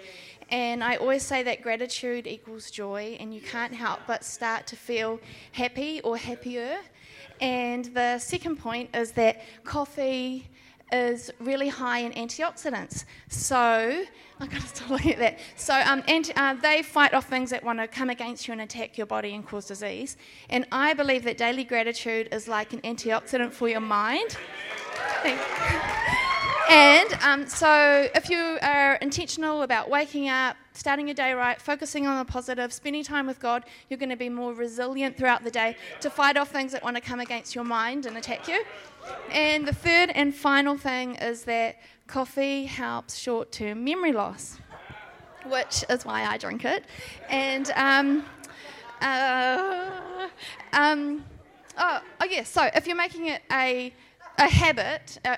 And 0.50 0.84
I 0.84 0.96
always 0.96 1.24
say 1.24 1.44
that 1.44 1.62
gratitude 1.62 2.28
equals 2.28 2.72
joy, 2.72 3.18
and 3.20 3.34
you 3.34 3.42
can't 3.42 3.74
help 3.74 4.00
but 4.08 4.24
start 4.24 4.66
to 4.68 4.76
feel 4.76 5.20
happy 5.52 6.02
or 6.02 6.18
happier 6.18 6.78
and 7.42 7.86
the 7.86 8.20
second 8.20 8.58
point 8.58 8.96
is 8.96 9.12
that 9.14 9.42
coffee 9.64 10.48
is 10.92 11.32
really 11.40 11.68
high 11.68 12.00
in 12.00 12.12
antioxidants. 12.14 13.06
So, 13.30 14.06
I've 14.40 14.50
got 14.50 14.62
to 14.62 14.68
stop 14.68 14.90
looking 14.90 15.14
at 15.14 15.20
that. 15.20 15.40
So, 15.56 15.74
um, 15.74 16.04
uh, 16.36 16.54
they 16.56 16.82
fight 16.84 17.14
off 17.14 17.28
things 17.28 17.50
that 17.50 17.64
want 17.64 17.80
to 17.80 17.88
come 17.88 18.10
against 18.10 18.48
you 18.48 18.52
and 18.52 18.62
attack 18.62 18.98
your 18.98 19.08
body 19.08 19.34
and 19.34 19.46
cause 19.46 19.66
disease. 19.66 20.18
And 20.50 20.66
I 20.72 20.94
believe 20.94 21.24
that 21.24 21.38
daily 21.38 21.64
gratitude 21.64 22.30
is 22.32 22.48
like 22.48 22.74
an 22.74 22.82
antioxidant 22.82 23.52
for 23.52 23.68
your 23.68 23.82
mind. 23.82 24.38
And 26.70 27.14
um, 27.22 27.48
so, 27.48 28.10
if 28.16 28.30
you 28.30 28.58
are 28.62 28.96
intentional 28.96 29.62
about 29.62 29.90
waking 29.90 30.30
up, 30.30 30.58
starting 30.74 31.08
your 31.08 31.14
day 31.14 31.34
right, 31.34 31.62
focusing 31.62 32.08
on 32.08 32.18
the 32.18 32.26
positive, 32.26 32.74
spending 32.74 33.04
time 33.04 33.28
with 33.28 33.40
God, 33.40 33.66
you're 33.90 34.00
going 34.00 34.10
to 34.10 34.16
be 34.16 34.30
more 34.30 34.54
resilient 34.54 35.16
throughout 35.16 35.44
the 35.44 35.52
day 35.52 35.76
to 36.02 36.10
fight 36.10 36.38
off 36.38 36.50
things 36.50 36.72
that 36.72 36.84
want 36.84 36.96
to 36.96 37.02
come 37.02 37.20
against 37.20 37.54
your 37.54 37.64
mind 37.64 38.06
and 38.06 38.18
attack 38.18 38.48
you. 38.48 38.64
And 39.32 39.68
the 39.68 39.74
third 39.74 40.10
and 40.16 40.34
final 40.34 40.78
thing 40.78 41.16
is 41.16 41.44
that 41.44 41.78
coffee 42.08 42.66
helps 42.66 43.16
short 43.16 43.52
term 43.52 43.84
memory 43.84 44.12
loss, 44.12 44.58
which 45.48 45.86
is 45.90 46.04
why 46.04 46.26
I 46.26 46.38
drink 46.38 46.66
it. 46.66 46.86
And, 47.30 47.70
um, 47.76 48.26
uh, 49.02 50.30
um, 50.74 51.24
oh, 51.78 52.00
oh, 52.22 52.26
yeah, 52.26 52.44
so 52.44 52.70
if 52.74 52.88
you're 52.88 52.96
making 52.96 53.28
it 53.28 53.44
a, 53.52 53.94
a 54.40 54.50
habit, 54.50 55.20
uh, 55.26 55.38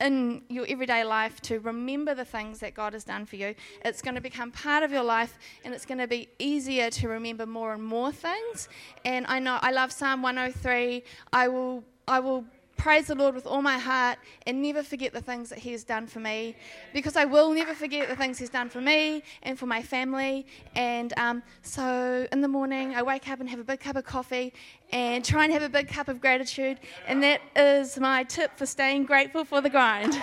in 0.00 0.42
your 0.48 0.66
everyday 0.68 1.04
life 1.04 1.40
to 1.40 1.58
remember 1.60 2.14
the 2.14 2.24
things 2.24 2.58
that 2.60 2.74
God 2.74 2.92
has 2.92 3.04
done 3.04 3.24
for 3.24 3.36
you. 3.36 3.54
It's 3.84 4.02
going 4.02 4.14
to 4.14 4.20
become 4.20 4.50
part 4.50 4.82
of 4.82 4.92
your 4.92 5.02
life 5.02 5.38
and 5.64 5.72
it's 5.72 5.86
going 5.86 5.98
to 5.98 6.06
be 6.06 6.28
easier 6.38 6.90
to 6.90 7.08
remember 7.08 7.46
more 7.46 7.72
and 7.72 7.82
more 7.82 8.12
things. 8.12 8.68
And 9.04 9.26
I 9.26 9.38
know 9.38 9.58
I 9.62 9.70
love 9.70 9.92
Psalm 9.92 10.22
103. 10.22 11.02
I 11.32 11.48
will 11.48 11.84
I 12.08 12.20
will 12.20 12.44
praise 12.86 13.08
the 13.08 13.16
Lord 13.16 13.34
with 13.34 13.48
all 13.48 13.62
my 13.62 13.78
heart 13.78 14.16
and 14.46 14.62
never 14.62 14.80
forget 14.80 15.12
the 15.12 15.20
things 15.20 15.48
that 15.48 15.58
He 15.58 15.72
has 15.72 15.82
done 15.82 16.06
for 16.06 16.20
me 16.20 16.54
because 16.94 17.16
I 17.16 17.24
will 17.24 17.50
never 17.52 17.74
forget 17.74 18.08
the 18.08 18.14
things 18.14 18.38
He's 18.38 18.48
done 18.48 18.68
for 18.68 18.80
me 18.80 19.24
and 19.42 19.58
for 19.58 19.66
my 19.66 19.82
family. 19.82 20.46
And 20.76 21.12
um, 21.16 21.42
so 21.62 22.28
in 22.30 22.42
the 22.42 22.46
morning, 22.46 22.94
I 22.94 23.02
wake 23.02 23.28
up 23.28 23.40
and 23.40 23.48
have 23.50 23.58
a 23.58 23.64
big 23.64 23.80
cup 23.80 23.96
of 23.96 24.04
coffee 24.04 24.52
and 24.92 25.24
try 25.24 25.42
and 25.42 25.52
have 25.52 25.62
a 25.62 25.68
big 25.68 25.88
cup 25.88 26.06
of 26.06 26.20
gratitude. 26.20 26.78
And 27.08 27.20
that 27.24 27.40
is 27.56 27.98
my 27.98 28.22
tip 28.22 28.56
for 28.56 28.66
staying 28.66 29.06
grateful 29.06 29.44
for 29.44 29.60
the 29.60 29.68
grind. 29.68 30.22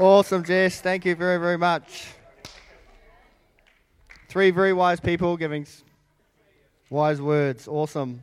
Awesome, 0.00 0.44
Jess. 0.44 0.80
Thank 0.80 1.04
you 1.04 1.16
very, 1.16 1.38
very 1.38 1.58
much. 1.58 2.17
Three 4.28 4.50
very 4.50 4.74
wise 4.74 5.00
people 5.00 5.38
giving 5.38 5.66
wise 6.90 7.20
words. 7.20 7.66
Awesome. 7.66 8.22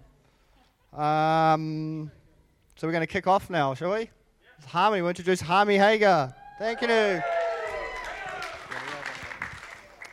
Um, 0.94 2.12
so 2.76 2.88
we're 2.88 2.92
going 2.92 3.02
to 3.02 3.08
kick 3.08 3.26
off 3.26 3.50
now, 3.50 3.74
shall 3.74 3.92
we? 3.92 4.10
Harmy, 4.68 5.02
we'll 5.02 5.10
introduce 5.10 5.42
Harmy 5.42 5.78
Hager. 5.78 6.34
Thank 6.60 6.82
you. 6.82 7.22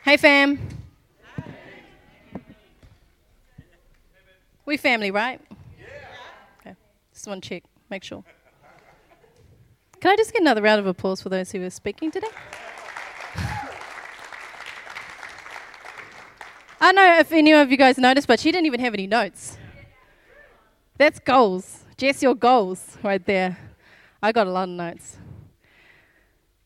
Hey, 0.03 0.17
fam. 0.17 0.59
We 4.65 4.77
family, 4.77 5.11
right? 5.11 5.39
Yeah. 5.79 5.85
Okay. 6.59 6.75
Just 7.13 7.27
want 7.27 7.43
to 7.43 7.49
check, 7.49 7.63
make 7.89 8.03
sure. 8.03 8.23
Can 9.99 10.11
I 10.11 10.15
just 10.15 10.33
get 10.33 10.41
another 10.41 10.61
round 10.61 10.79
of 10.79 10.87
applause 10.87 11.21
for 11.21 11.29
those 11.29 11.51
who 11.51 11.63
are 11.63 11.69
speaking 11.69 12.11
today? 12.11 12.27
I 16.83 16.87
don't 16.87 16.95
know 16.95 17.17
if 17.17 17.31
any 17.31 17.53
of 17.53 17.71
you 17.71 17.77
guys 17.77 17.97
noticed, 17.97 18.27
but 18.27 18.41
she 18.41 18.51
didn't 18.51 18.65
even 18.65 18.81
have 18.81 18.93
any 18.93 19.07
notes. 19.07 19.57
That's 20.97 21.17
goals. 21.17 21.85
Jess, 21.95 22.21
your 22.21 22.35
goals 22.35 22.97
right 23.01 23.25
there. 23.25 23.57
I 24.21 24.33
got 24.33 24.47
a 24.47 24.51
lot 24.51 24.63
of 24.63 24.75
notes 24.75 25.15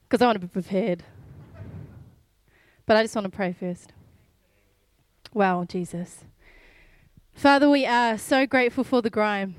because 0.10 0.24
I 0.24 0.26
want 0.26 0.42
to 0.42 0.48
be 0.48 0.52
prepared. 0.52 1.04
But 2.88 2.98
I 2.98 3.04
just 3.04 3.14
want 3.14 3.26
to 3.26 3.30
pray 3.30 3.54
first. 3.54 3.94
Wow, 5.36 5.66
Jesus. 5.66 6.24
Father, 7.36 7.70
we 7.70 7.86
are 7.86 8.18
so 8.18 8.48
grateful 8.48 8.84
for 8.84 9.04
the 9.04 9.12
grind. 9.12 9.54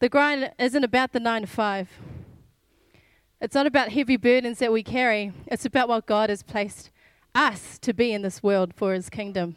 The 0.00 0.10
grind 0.10 0.52
isn't 0.58 0.84
about 0.84 1.12
the 1.12 1.20
nine 1.20 1.40
to 1.40 1.46
five. 1.46 1.88
It's 3.40 3.54
not 3.54 3.66
about 3.66 3.92
heavy 3.92 4.18
burdens 4.18 4.58
that 4.58 4.72
we 4.72 4.82
carry. 4.82 5.32
It's 5.46 5.64
about 5.64 5.88
what 5.88 6.04
God 6.04 6.28
has 6.28 6.42
placed 6.42 6.90
us 7.34 7.78
to 7.78 7.92
be 7.92 8.12
in 8.12 8.22
this 8.22 8.42
world 8.42 8.74
for 8.74 8.94
His 8.94 9.08
kingdom. 9.08 9.56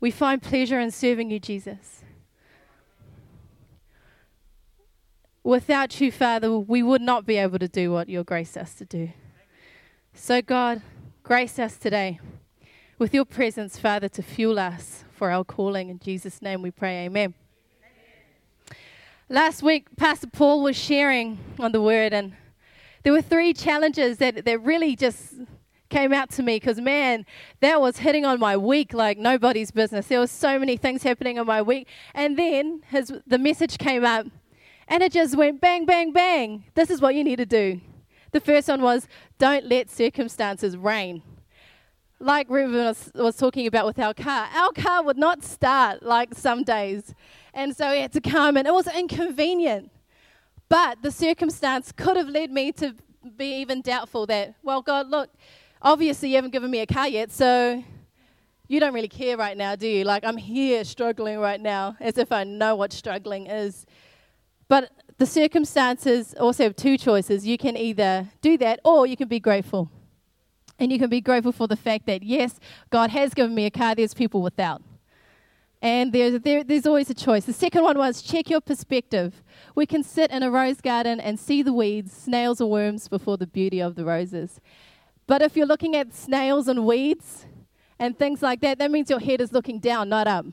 We 0.00 0.10
find 0.10 0.42
pleasure 0.42 0.78
in 0.78 0.90
serving 0.90 1.30
you, 1.30 1.40
Jesus. 1.40 2.02
Without 5.42 6.00
you, 6.00 6.10
Father, 6.10 6.58
we 6.58 6.82
would 6.82 7.02
not 7.02 7.26
be 7.26 7.36
able 7.36 7.58
to 7.58 7.68
do 7.68 7.90
what 7.90 8.08
you're 8.08 8.24
graced 8.24 8.56
us 8.56 8.74
to 8.74 8.84
do. 8.84 9.10
So, 10.14 10.40
God, 10.40 10.82
grace 11.22 11.58
us 11.58 11.76
today 11.76 12.20
with 12.98 13.12
your 13.12 13.24
presence, 13.24 13.78
Father, 13.78 14.08
to 14.08 14.22
fuel 14.22 14.58
us 14.58 15.04
for 15.12 15.30
our 15.30 15.44
calling. 15.44 15.88
In 15.90 15.98
Jesus' 15.98 16.40
name 16.40 16.62
we 16.62 16.70
pray, 16.70 17.04
amen. 17.06 17.34
Last 19.28 19.62
week, 19.62 19.86
Pastor 19.96 20.26
Paul 20.26 20.62
was 20.62 20.76
sharing 20.76 21.38
on 21.58 21.72
the 21.72 21.80
word, 21.80 22.12
and 22.12 22.34
there 23.02 23.12
were 23.12 23.22
three 23.22 23.52
challenges 23.52 24.18
that, 24.18 24.44
that 24.44 24.62
really 24.62 24.96
just 24.96 25.34
came 25.90 26.12
out 26.12 26.30
to 26.30 26.42
me 26.42 26.56
because, 26.56 26.80
man, 26.80 27.24
that 27.60 27.80
was 27.80 27.98
hitting 27.98 28.24
on 28.24 28.40
my 28.40 28.56
week 28.56 28.92
like 28.92 29.18
nobody's 29.18 29.70
business. 29.70 30.06
There 30.06 30.20
were 30.20 30.26
so 30.26 30.58
many 30.58 30.76
things 30.76 31.02
happening 31.02 31.36
in 31.36 31.46
my 31.46 31.62
week. 31.62 31.88
And 32.14 32.38
then 32.38 32.82
his, 32.88 33.12
the 33.26 33.38
message 33.38 33.78
came 33.78 34.04
up, 34.04 34.26
and 34.88 35.02
it 35.02 35.12
just 35.12 35.36
went 35.36 35.60
bang, 35.60 35.86
bang, 35.86 36.12
bang. 36.12 36.64
This 36.74 36.90
is 36.90 37.00
what 37.00 37.14
you 37.14 37.24
need 37.24 37.36
to 37.36 37.46
do. 37.46 37.80
The 38.32 38.40
first 38.40 38.68
one 38.68 38.82
was 38.82 39.06
don't 39.38 39.66
let 39.66 39.90
circumstances 39.90 40.76
reign. 40.76 41.22
Like 42.18 42.48
Ruben 42.48 42.84
was, 42.84 43.12
was 43.14 43.36
talking 43.36 43.66
about 43.66 43.86
with 43.86 43.98
our 43.98 44.14
car, 44.14 44.48
our 44.54 44.72
car 44.72 45.02
would 45.02 45.18
not 45.18 45.44
start 45.44 46.02
like 46.02 46.34
some 46.34 46.62
days. 46.62 47.14
And 47.52 47.76
so 47.76 47.90
we 47.90 48.00
had 48.00 48.12
to 48.12 48.20
come, 48.20 48.56
and 48.56 48.66
it 48.66 48.74
was 48.74 48.86
inconvenient. 48.88 49.90
But 50.68 51.02
the 51.02 51.10
circumstance 51.10 51.92
could 51.92 52.16
have 52.16 52.28
led 52.28 52.50
me 52.50 52.72
to 52.72 52.94
be 53.36 53.54
even 53.56 53.82
doubtful 53.82 54.26
that, 54.26 54.54
well, 54.62 54.82
God, 54.82 55.08
look, 55.08 55.30
obviously 55.84 56.30
you 56.30 56.36
haven't 56.36 56.52
given 56.52 56.70
me 56.70 56.80
a 56.80 56.86
car 56.86 57.06
yet, 57.06 57.30
so 57.30 57.84
you 58.66 58.80
don't 58.80 58.94
really 58.94 59.08
care 59.08 59.36
right 59.36 59.56
now, 59.56 59.76
do 59.76 59.86
you? 59.86 60.04
Like, 60.04 60.24
I'm 60.24 60.38
here 60.38 60.82
struggling 60.84 61.38
right 61.38 61.60
now, 61.60 61.96
as 62.00 62.16
if 62.16 62.32
I 62.32 62.44
know 62.44 62.74
what 62.74 62.92
struggling 62.92 63.46
is. 63.46 63.84
But 64.68 64.90
the 65.18 65.26
circumstances 65.26 66.34
also 66.40 66.64
have 66.64 66.74
two 66.74 66.96
choices. 66.96 67.46
You 67.46 67.58
can 67.58 67.76
either 67.76 68.30
do 68.40 68.56
that 68.58 68.80
or 68.82 69.06
you 69.06 69.16
can 69.16 69.28
be 69.28 69.38
grateful. 69.38 69.90
And 70.78 70.90
you 70.90 70.98
can 70.98 71.10
be 71.10 71.20
grateful 71.20 71.52
for 71.52 71.68
the 71.68 71.76
fact 71.76 72.06
that, 72.06 72.22
yes, 72.22 72.58
God 72.90 73.10
has 73.10 73.34
given 73.34 73.54
me 73.54 73.66
a 73.66 73.70
car, 73.70 73.94
there's 73.94 74.14
people 74.14 74.42
without. 74.42 74.82
And 75.80 76.12
there's, 76.12 76.40
there, 76.40 76.64
there's 76.64 76.86
always 76.86 77.10
a 77.10 77.14
choice. 77.14 77.44
The 77.44 77.52
second 77.52 77.84
one 77.84 77.98
was 77.98 78.22
check 78.22 78.48
your 78.48 78.62
perspective. 78.62 79.42
We 79.74 79.84
can 79.84 80.02
sit 80.02 80.30
in 80.30 80.42
a 80.42 80.50
rose 80.50 80.80
garden 80.80 81.20
and 81.20 81.38
see 81.38 81.62
the 81.62 81.74
weeds, 81.74 82.12
snails 82.12 82.60
or 82.62 82.70
worms, 82.70 83.06
before 83.06 83.36
the 83.36 83.46
beauty 83.46 83.80
of 83.80 83.94
the 83.94 84.04
roses. 84.06 84.60
But 85.26 85.42
if 85.42 85.56
you're 85.56 85.66
looking 85.66 85.96
at 85.96 86.14
snails 86.14 86.68
and 86.68 86.84
weeds 86.84 87.46
and 87.98 88.18
things 88.18 88.42
like 88.42 88.60
that, 88.60 88.78
that 88.78 88.90
means 88.90 89.08
your 89.08 89.20
head 89.20 89.40
is 89.40 89.52
looking 89.52 89.78
down, 89.78 90.08
not 90.08 90.26
up. 90.26 90.46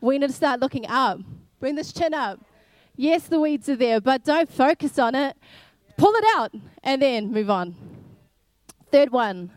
We 0.00 0.18
need 0.18 0.26
to 0.28 0.32
start 0.32 0.60
looking 0.60 0.86
up. 0.88 1.20
Bring 1.60 1.76
this 1.76 1.92
chin 1.92 2.12
up. 2.12 2.40
Yes, 2.96 3.28
the 3.28 3.40
weeds 3.40 3.68
are 3.68 3.76
there, 3.76 4.00
but 4.00 4.24
don't 4.24 4.50
focus 4.50 4.98
on 4.98 5.14
it. 5.14 5.36
Pull 5.96 6.12
it 6.14 6.24
out 6.34 6.52
and 6.82 7.00
then 7.00 7.32
move 7.32 7.48
on. 7.48 7.74
Third 8.90 9.10
one 9.10 9.50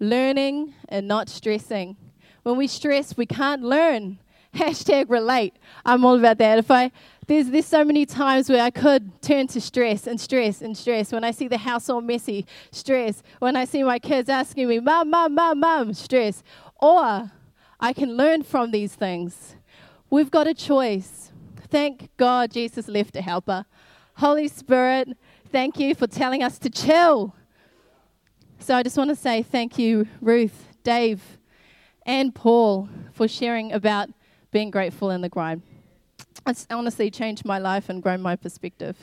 learning 0.00 0.74
and 0.88 1.08
not 1.08 1.28
stressing. 1.28 1.96
When 2.42 2.56
we 2.56 2.66
stress, 2.66 3.16
we 3.16 3.26
can't 3.26 3.62
learn. 3.62 4.18
Hashtag 4.54 5.10
relate. 5.10 5.54
I'm 5.84 6.04
all 6.04 6.18
about 6.18 6.38
that. 6.38 6.58
If 6.58 6.70
I 6.70 6.90
there's 7.28 7.50
there's 7.50 7.66
so 7.66 7.84
many 7.84 8.06
times 8.06 8.48
where 8.48 8.62
I 8.62 8.70
could 8.70 9.22
turn 9.22 9.46
to 9.48 9.60
stress 9.60 10.06
and 10.06 10.20
stress 10.20 10.62
and 10.62 10.76
stress. 10.76 11.12
When 11.12 11.24
I 11.24 11.30
see 11.30 11.46
the 11.46 11.58
house 11.58 11.88
all 11.88 12.00
messy, 12.00 12.46
stress. 12.72 13.22
When 13.38 13.54
I 13.54 13.64
see 13.66 13.82
my 13.82 13.98
kids 13.98 14.28
asking 14.28 14.66
me, 14.66 14.80
"Mom, 14.80 15.10
mom, 15.10 15.34
mom, 15.34 15.60
mom," 15.60 15.94
stress. 15.94 16.42
Or 16.80 17.30
I 17.78 17.92
can 17.92 18.16
learn 18.16 18.42
from 18.42 18.70
these 18.70 18.94
things. 18.94 19.56
We've 20.10 20.30
got 20.30 20.46
a 20.46 20.54
choice. 20.54 21.30
Thank 21.70 22.08
God 22.16 22.50
Jesus 22.50 22.88
left 22.88 23.14
a 23.14 23.20
helper. 23.20 23.66
Holy 24.14 24.48
Spirit, 24.48 25.08
thank 25.52 25.78
you 25.78 25.94
for 25.94 26.06
telling 26.06 26.42
us 26.42 26.58
to 26.60 26.70
chill. 26.70 27.34
So 28.58 28.74
I 28.74 28.82
just 28.82 28.96
want 28.96 29.10
to 29.10 29.16
say 29.16 29.42
thank 29.42 29.78
you, 29.78 30.08
Ruth, 30.22 30.68
Dave, 30.82 31.38
and 32.06 32.34
Paul, 32.34 32.88
for 33.12 33.28
sharing 33.28 33.70
about 33.72 34.08
being 34.50 34.70
grateful 34.70 35.10
in 35.10 35.20
the 35.20 35.28
grind. 35.28 35.62
It's 36.46 36.66
honestly 36.70 37.10
changed 37.10 37.44
my 37.44 37.58
life 37.58 37.88
and 37.88 38.02
grown 38.02 38.22
my 38.22 38.36
perspective. 38.36 38.96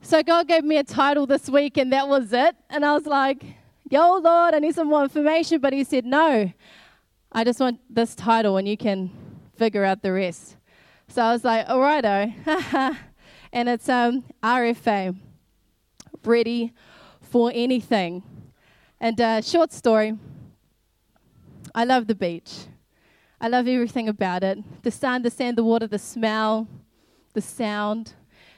So 0.00 0.22
God 0.22 0.48
gave 0.48 0.64
me 0.64 0.76
a 0.76 0.84
title 0.84 1.26
this 1.26 1.48
week, 1.48 1.76
and 1.76 1.92
that 1.92 2.08
was 2.08 2.32
it. 2.32 2.56
And 2.70 2.84
I 2.84 2.92
was 2.94 3.06
like, 3.06 3.44
Yo, 3.90 4.18
Lord, 4.18 4.54
I 4.54 4.58
need 4.58 4.74
some 4.74 4.88
more 4.88 5.02
information. 5.02 5.60
But 5.60 5.72
he 5.72 5.84
said, 5.84 6.04
No, 6.04 6.52
I 7.32 7.44
just 7.44 7.60
want 7.60 7.80
this 7.88 8.14
title 8.14 8.56
and 8.56 8.68
you 8.68 8.76
can 8.76 9.10
figure 9.56 9.84
out 9.84 10.02
the 10.02 10.12
rest. 10.12 10.56
So 11.08 11.22
I 11.22 11.32
was 11.32 11.44
like, 11.44 11.68
All 11.68 11.80
righto. 11.80 12.32
and 13.52 13.68
it's 13.68 13.88
um, 13.88 14.24
RFA, 14.42 15.16
ready 16.24 16.72
for 17.20 17.50
anything. 17.54 18.22
And 19.00 19.20
uh, 19.20 19.40
short 19.40 19.72
story 19.72 20.16
I 21.74 21.84
love 21.84 22.06
the 22.06 22.14
beach. 22.14 22.66
I 23.40 23.46
love 23.46 23.68
everything 23.68 24.08
about 24.08 24.42
it 24.42 24.58
the 24.82 24.90
sun, 24.90 25.22
the 25.22 25.30
sand, 25.30 25.56
the 25.56 25.64
water, 25.64 25.86
the 25.86 25.98
smell, 25.98 26.66
the 27.34 27.40
sound. 27.40 28.14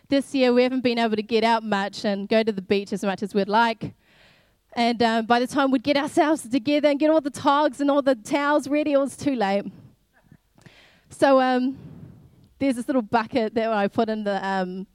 This 0.08 0.34
year, 0.34 0.52
we 0.52 0.62
haven't 0.62 0.80
been 0.80 0.98
able 0.98 1.16
to 1.16 1.22
get 1.22 1.44
out 1.44 1.62
much 1.62 2.04
and 2.04 2.28
go 2.28 2.42
to 2.42 2.50
the 2.50 2.62
beach 2.62 2.92
as 2.92 3.04
much 3.04 3.22
as 3.22 3.34
we'd 3.34 3.48
like. 3.48 3.94
And 4.72 5.02
um, 5.02 5.26
by 5.26 5.38
the 5.38 5.46
time 5.46 5.70
we'd 5.70 5.82
get 5.82 5.96
ourselves 5.96 6.48
together 6.48 6.88
and 6.88 6.98
get 6.98 7.10
all 7.10 7.20
the 7.20 7.30
togs 7.30 7.80
and 7.80 7.90
all 7.90 8.02
the 8.02 8.14
towels 8.14 8.68
ready, 8.68 8.92
it 8.92 8.98
was 8.98 9.16
too 9.16 9.34
late. 9.34 9.64
So 11.10 11.40
um, 11.40 11.76
there's 12.58 12.76
this 12.76 12.88
little 12.88 13.02
bucket 13.02 13.54
that 13.54 13.70
I 13.72 13.86
put 13.88 14.08
in 14.08 14.24
the, 14.24 14.44
um, 14.46 14.86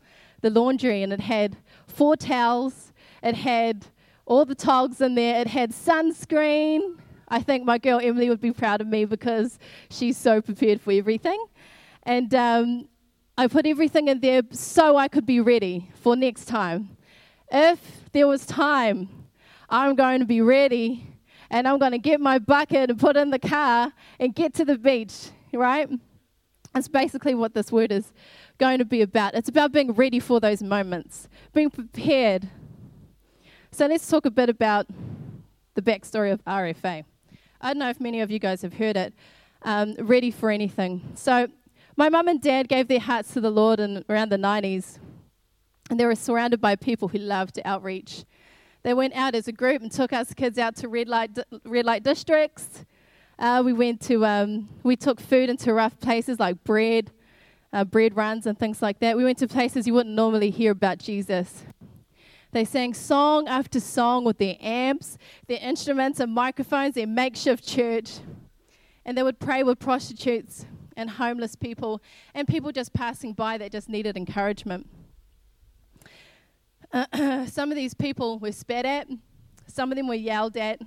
the 0.42 0.50
laundry, 0.50 1.04
and 1.04 1.13
it 1.13 1.20
had 1.20 1.58
four 1.88 2.18
towels, 2.18 2.92
it 3.22 3.36
had 3.36 3.86
all 4.25 4.46
the 4.46 4.56
togs 4.56 5.00
in 5.00 5.15
there, 5.15 5.42
it 5.42 5.48
had 5.48 5.72
sunscreen. 5.72 6.98
I 7.27 7.41
think 7.41 7.65
my 7.65 7.77
girl 7.77 8.00
Emily 8.01 8.29
would 8.29 8.41
be 8.41 8.51
proud 8.51 8.82
of 8.82 8.88
me 8.88 9.05
because 9.05 9.58
she's 9.89 10.17
so 10.17 10.41
prepared 10.41 10.82
for 10.82 10.91
everything. 10.91 11.44
And 12.03 12.34
um, 12.36 12.88
I 13.38 13.48
put 13.48 13.65
everything 13.65 14.08
in 14.08 14.20
there 14.20 14.44
so 14.51 14.96
I 14.98 15.08
could 15.08 15.25
be 15.25 15.39
ready 15.39 15.89
for 15.96 16.15
next 16.15 16.46
time. 16.46 16.98
If 17.51 17.79
there 18.12 18.27
was 18.27 18.46
time, 18.46 19.10
I'm 19.70 19.96
going 19.96 20.20
to 20.20 20.25
be 20.25 20.41
ready 20.41 21.08
and 21.50 21.67
I'm 21.67 21.79
going 21.79 21.91
to 21.91 21.98
get 21.98 22.20
my 22.20 22.39
bucket 22.39 22.89
and 22.89 23.00
put 23.00 23.17
in 23.17 23.29
the 23.29 23.39
car 23.39 23.91
and 24.20 24.34
get 24.34 24.53
to 24.55 24.65
the 24.65 24.77
beach, 24.77 25.29
right? 25.53 25.89
That's 26.74 26.88
basically 26.88 27.36
what 27.36 27.53
this 27.53 27.72
word 27.72 27.91
is 27.91 28.12
going 28.58 28.79
to 28.79 28.86
be 28.86 29.01
about. 29.01 29.34
It's 29.34 29.50
about 29.50 29.72
being 29.72 29.94
ready 29.94 30.20
for 30.20 30.39
those 30.39 30.62
moments, 30.62 31.27
being 31.53 31.70
prepared. 31.70 32.50
So 33.72 33.88
let's 33.88 34.08
talk 34.08 34.25
a 34.25 34.32
bit 34.32 34.50
about 34.50 34.88
the 35.74 35.82
backstory 35.82 36.32
of 36.32 36.44
RFA. 36.46 37.05
I 37.65 37.69
don't 37.69 37.79
know 37.79 37.89
if 37.89 38.00
many 38.00 38.22
of 38.22 38.29
you 38.29 38.38
guys 38.38 38.62
have 38.62 38.75
heard 38.75 38.95
it. 38.95 39.12
Um, 39.63 39.95
ready 39.98 40.29
for 40.29 40.51
anything. 40.51 41.01
So 41.15 41.48
my 41.98 42.10
mum 42.10 42.27
and 42.27 42.39
dad 42.39 42.67
gave 42.67 42.88
their 42.88 43.00
hearts 43.00 43.34
to 43.34 43.41
the 43.41 43.50
Lord 43.50 43.79
in 43.79 44.05
around 44.07 44.29
the 44.29 44.38
90s, 44.38 45.00
and 45.89 46.00
they 46.00 46.05
were 46.05 46.13
surrounded 46.13 46.62
by 46.62 46.75
people 46.75 47.07
who 47.07 47.17
loved 47.17 47.60
outreach. 47.65 48.24
They 48.84 48.93
went 48.93 49.15
out 49.15 49.34
as 49.34 49.48
a 49.48 49.51
group 49.51 49.81
and 49.81 49.91
took 49.91 50.13
us 50.13 50.31
kids 50.36 50.60
out 50.60 50.75
to 50.75 50.88
red 50.88 51.10
light, 51.10 51.39
red 51.65 51.88
light 51.88 52.03
districts. 52.03 52.86
Uh, 53.39 53.63
we 53.65 53.74
went 53.74 54.00
to, 54.01 54.24
um, 54.24 54.69
we 54.84 54.95
took 54.95 55.19
food 55.19 55.50
into 55.50 55.74
rough 55.74 56.00
places 56.00 56.39
like 56.39 56.63
bread, 56.63 57.10
uh, 57.74 57.84
bread 57.84 58.15
runs 58.15 58.45
and 58.45 58.60
things 58.60 58.84
like 58.84 59.00
that. 59.00 59.17
We 59.17 59.24
went 59.24 59.39
to 59.39 59.48
places 59.48 59.88
you 59.88 59.95
wouldn't 59.95 60.13
normally 60.13 60.51
hear 60.51 60.72
about 60.72 61.00
Jesus. 61.00 61.63
They 62.55 62.63
sang 62.63 62.93
song 62.93 63.50
after 63.50 63.81
song 63.81 64.24
with 64.24 64.38
their 64.38 64.55
amps, 64.62 65.17
their 65.47 65.59
instruments 65.62 66.21
and 66.21 66.33
microphones, 66.33 66.95
their 66.95 67.05
makeshift 67.05 67.67
church. 67.67 68.19
And 69.03 69.17
they 69.17 69.24
would 69.24 69.41
pray 69.41 69.63
with 69.63 69.77
prostitutes 69.77 70.65
and 70.95 71.09
homeless 71.09 71.57
people 71.57 72.01
and 72.33 72.47
people 72.47 72.71
just 72.71 72.93
passing 72.93 73.33
by 73.33 73.57
that 73.57 73.74
just 73.74 73.89
needed 73.89 74.15
encouragement. 74.15 74.88
Uh, 76.93 77.45
some 77.47 77.71
of 77.71 77.75
these 77.75 77.93
people 77.93 78.39
were 78.39 78.53
spat 78.53 78.85
at, 78.85 79.09
some 79.67 79.91
of 79.91 79.97
them 79.97 80.07
were 80.07 80.13
yelled 80.13 80.55
at, 80.55 80.79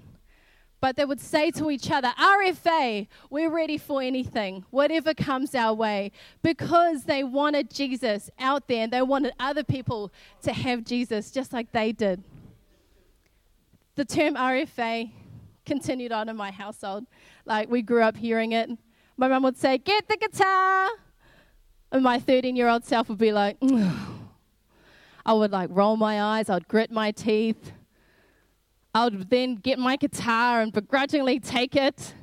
but 0.81 0.97
they 0.97 1.05
would 1.05 1.21
say 1.21 1.51
to 1.53 1.71
each 1.71 1.91
other, 1.91 2.13
RFA, 2.19 3.09
we're 3.31 3.51
ready 3.51 3.79
for 3.79 4.01
anything, 4.01 4.65
whatever 4.71 5.15
comes 5.15 5.55
our 5.55 5.75
way, 5.75 6.13
because 6.43 7.05
they 7.05 7.25
wanted 7.25 7.71
Jesus 7.71 8.31
out 8.39 8.69
there 8.69 8.85
and 8.85 8.93
they 8.93 9.03
wanted 9.03 9.33
other 9.41 9.65
people 9.65 10.13
to 10.43 10.53
have 10.53 10.85
Jesus 10.85 11.31
just 11.31 11.53
like 11.53 11.73
they 11.73 11.93
did. 11.93 12.23
The 13.97 14.05
term 14.05 14.35
RFA 14.35 15.11
continued 15.67 16.13
on 16.13 16.29
in 16.29 16.37
my 16.37 16.51
household. 16.51 17.07
Like 17.45 17.69
we 17.69 17.83
grew 17.83 18.03
up 18.03 18.17
hearing 18.17 18.53
it 18.53 18.71
my 19.19 19.27
mum 19.27 19.43
would 19.43 19.59
say, 19.59 19.77
Get 19.79 20.09
the 20.09 20.17
guitar. 20.17 20.89
And 21.91 22.03
my 22.03 22.19
13 22.19 22.55
year 22.57 22.69
old 22.69 22.85
self 22.85 23.09
would 23.09 23.19
be 23.19 23.33
like, 23.33 23.59
I 25.27 25.33
would 25.33 25.51
like 25.51 25.69
roll 25.73 25.97
my 25.97 26.23
eyes, 26.23 26.49
I'd 26.49 26.69
grit 26.69 26.91
my 26.91 27.11
teeth. 27.11 27.73
I 28.99 29.05
would 29.05 29.31
then 29.31 29.55
get 29.55 29.79
my 29.79 29.95
guitar 29.95 30.61
and 30.61 30.73
begrudgingly 30.73 31.39
take 31.39 31.77
it. 31.77 32.15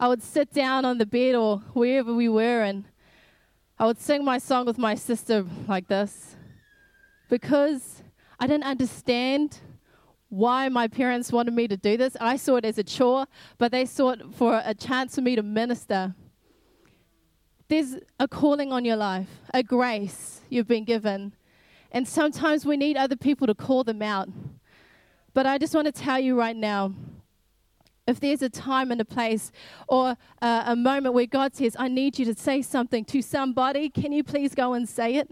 I 0.00 0.08
would 0.08 0.22
sit 0.22 0.54
down 0.54 0.86
on 0.86 0.96
the 0.96 1.04
bed 1.04 1.34
or 1.34 1.58
wherever 1.74 2.14
we 2.14 2.30
were 2.30 2.62
and 2.62 2.86
I 3.78 3.84
would 3.84 4.00
sing 4.00 4.24
my 4.24 4.38
song 4.38 4.64
with 4.64 4.78
my 4.78 4.94
sister 4.94 5.44
like 5.68 5.86
this 5.86 6.34
because 7.28 8.02
I 8.40 8.46
didn't 8.46 8.64
understand 8.64 9.58
why 10.30 10.70
my 10.70 10.88
parents 10.88 11.30
wanted 11.30 11.52
me 11.52 11.68
to 11.68 11.76
do 11.76 11.98
this. 11.98 12.16
I 12.18 12.36
saw 12.36 12.56
it 12.56 12.64
as 12.64 12.78
a 12.78 12.84
chore, 12.84 13.26
but 13.58 13.70
they 13.70 13.84
saw 13.84 14.12
it 14.12 14.22
for 14.34 14.62
a 14.64 14.72
chance 14.72 15.16
for 15.16 15.20
me 15.20 15.36
to 15.36 15.42
minister. 15.42 16.14
There's 17.68 17.96
a 18.18 18.26
calling 18.26 18.72
on 18.72 18.86
your 18.86 18.96
life, 18.96 19.28
a 19.52 19.62
grace 19.62 20.40
you've 20.48 20.68
been 20.68 20.84
given. 20.84 21.34
And 21.92 22.08
sometimes 22.08 22.64
we 22.64 22.78
need 22.78 22.96
other 22.96 23.14
people 23.14 23.46
to 23.46 23.54
call 23.54 23.84
them 23.84 24.00
out. 24.00 24.30
But 25.34 25.46
I 25.46 25.58
just 25.58 25.74
want 25.74 25.86
to 25.86 25.92
tell 25.92 26.18
you 26.18 26.38
right 26.38 26.56
now 26.56 26.94
if 28.06 28.20
there's 28.20 28.42
a 28.42 28.48
time 28.48 28.90
and 28.90 29.00
a 29.00 29.04
place 29.04 29.50
or 29.88 30.16
uh, 30.42 30.62
a 30.66 30.76
moment 30.76 31.14
where 31.14 31.26
God 31.26 31.54
says, 31.54 31.74
I 31.78 31.88
need 31.88 32.18
you 32.18 32.24
to 32.26 32.34
say 32.34 32.62
something 32.62 33.04
to 33.06 33.22
somebody, 33.22 33.88
can 33.88 34.12
you 34.12 34.22
please 34.22 34.54
go 34.54 34.74
and 34.74 34.88
say 34.88 35.16
it? 35.16 35.28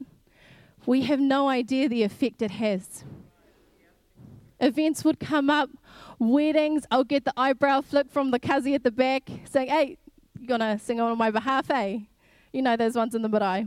We 0.87 1.03
have 1.03 1.21
no 1.21 1.49
idea 1.49 1.89
the 1.89 2.03
effect 2.03 2.43
it 2.43 2.51
has. 2.53 3.05
Events 4.59 5.05
would 5.05 5.21
come 5.21 5.51
up, 5.51 5.71
weddings, 6.19 6.87
I'll 6.91 7.05
get 7.05 7.25
the 7.25 7.35
eyebrow 7.37 7.83
flick 7.83 8.11
from 8.11 8.31
the 8.31 8.39
cousin 8.39 8.75
at 8.75 8.85
the 8.85 8.91
back 8.91 9.29
saying, 9.45 9.69
Hey, 9.69 9.99
you're 10.39 10.49
gonna 10.49 10.79
sing 10.79 11.01
on 11.01 11.17
my 11.19 11.31
behalf, 11.31 11.71
eh? 11.71 11.99
You 12.53 12.63
know 12.63 12.77
those 12.77 12.95
ones 12.95 13.15
in 13.15 13.23
the 13.23 13.29
marae. 13.29 13.67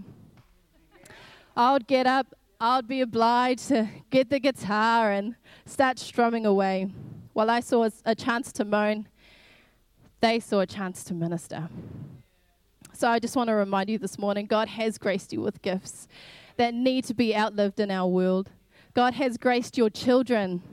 I 1.55 1.73
would 1.73 1.87
get 1.87 2.05
up, 2.07 2.33
I 2.59 2.77
would 2.77 2.87
be 2.87 3.01
obliged 3.01 3.67
to 3.69 3.89
get 4.09 4.29
the 4.29 4.39
guitar 4.39 5.11
and 5.11 5.35
start 5.65 5.99
strumming 5.99 6.45
away. 6.45 6.89
While 7.33 7.49
I 7.49 7.59
saw 7.59 7.89
a 8.05 8.15
chance 8.15 8.51
to 8.53 8.65
moan, 8.65 9.07
they 10.21 10.39
saw 10.39 10.61
a 10.61 10.65
chance 10.65 11.03
to 11.05 11.13
minister. 11.13 11.69
So 12.93 13.09
I 13.09 13.19
just 13.19 13.35
want 13.35 13.49
to 13.49 13.55
remind 13.55 13.89
you 13.89 13.97
this 13.97 14.17
morning 14.17 14.45
God 14.45 14.69
has 14.69 14.97
graced 14.97 15.33
you 15.33 15.41
with 15.41 15.61
gifts 15.61 16.07
that 16.57 16.73
need 16.73 17.03
to 17.05 17.13
be 17.13 17.35
outlived 17.35 17.79
in 17.79 17.91
our 17.91 18.07
world. 18.07 18.49
God 18.93 19.13
has 19.15 19.37
graced 19.37 19.77
your 19.77 19.89
children 19.89 20.63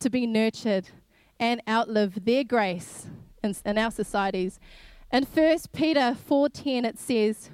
to 0.00 0.10
be 0.10 0.26
nurtured 0.26 0.88
and 1.38 1.62
outlive 1.68 2.24
their 2.24 2.42
grace 2.42 3.06
in, 3.44 3.54
in 3.64 3.78
our 3.78 3.92
societies 3.92 4.58
in 5.12 5.24
1 5.24 5.58
Peter 5.74 6.16
4:10 6.28 6.86
it 6.86 6.98
says, 6.98 7.50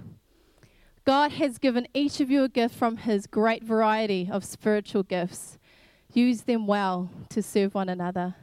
God 1.09 1.33
has 1.33 1.57
given 1.57 1.89
each 1.95 2.21
of 2.21 2.31
you 2.31 2.45
a 2.45 2.51
gift 2.51 2.75
from 2.75 2.99
his 2.99 3.27
great 3.27 3.65
variety 3.65 4.29
of 4.31 4.45
spiritual 4.45 5.03
gifts. 5.03 5.57
Use 6.13 6.43
them 6.43 6.67
well 6.67 7.09
to 7.31 7.43
serve 7.43 7.75
one 7.75 7.89
another. 7.89 8.35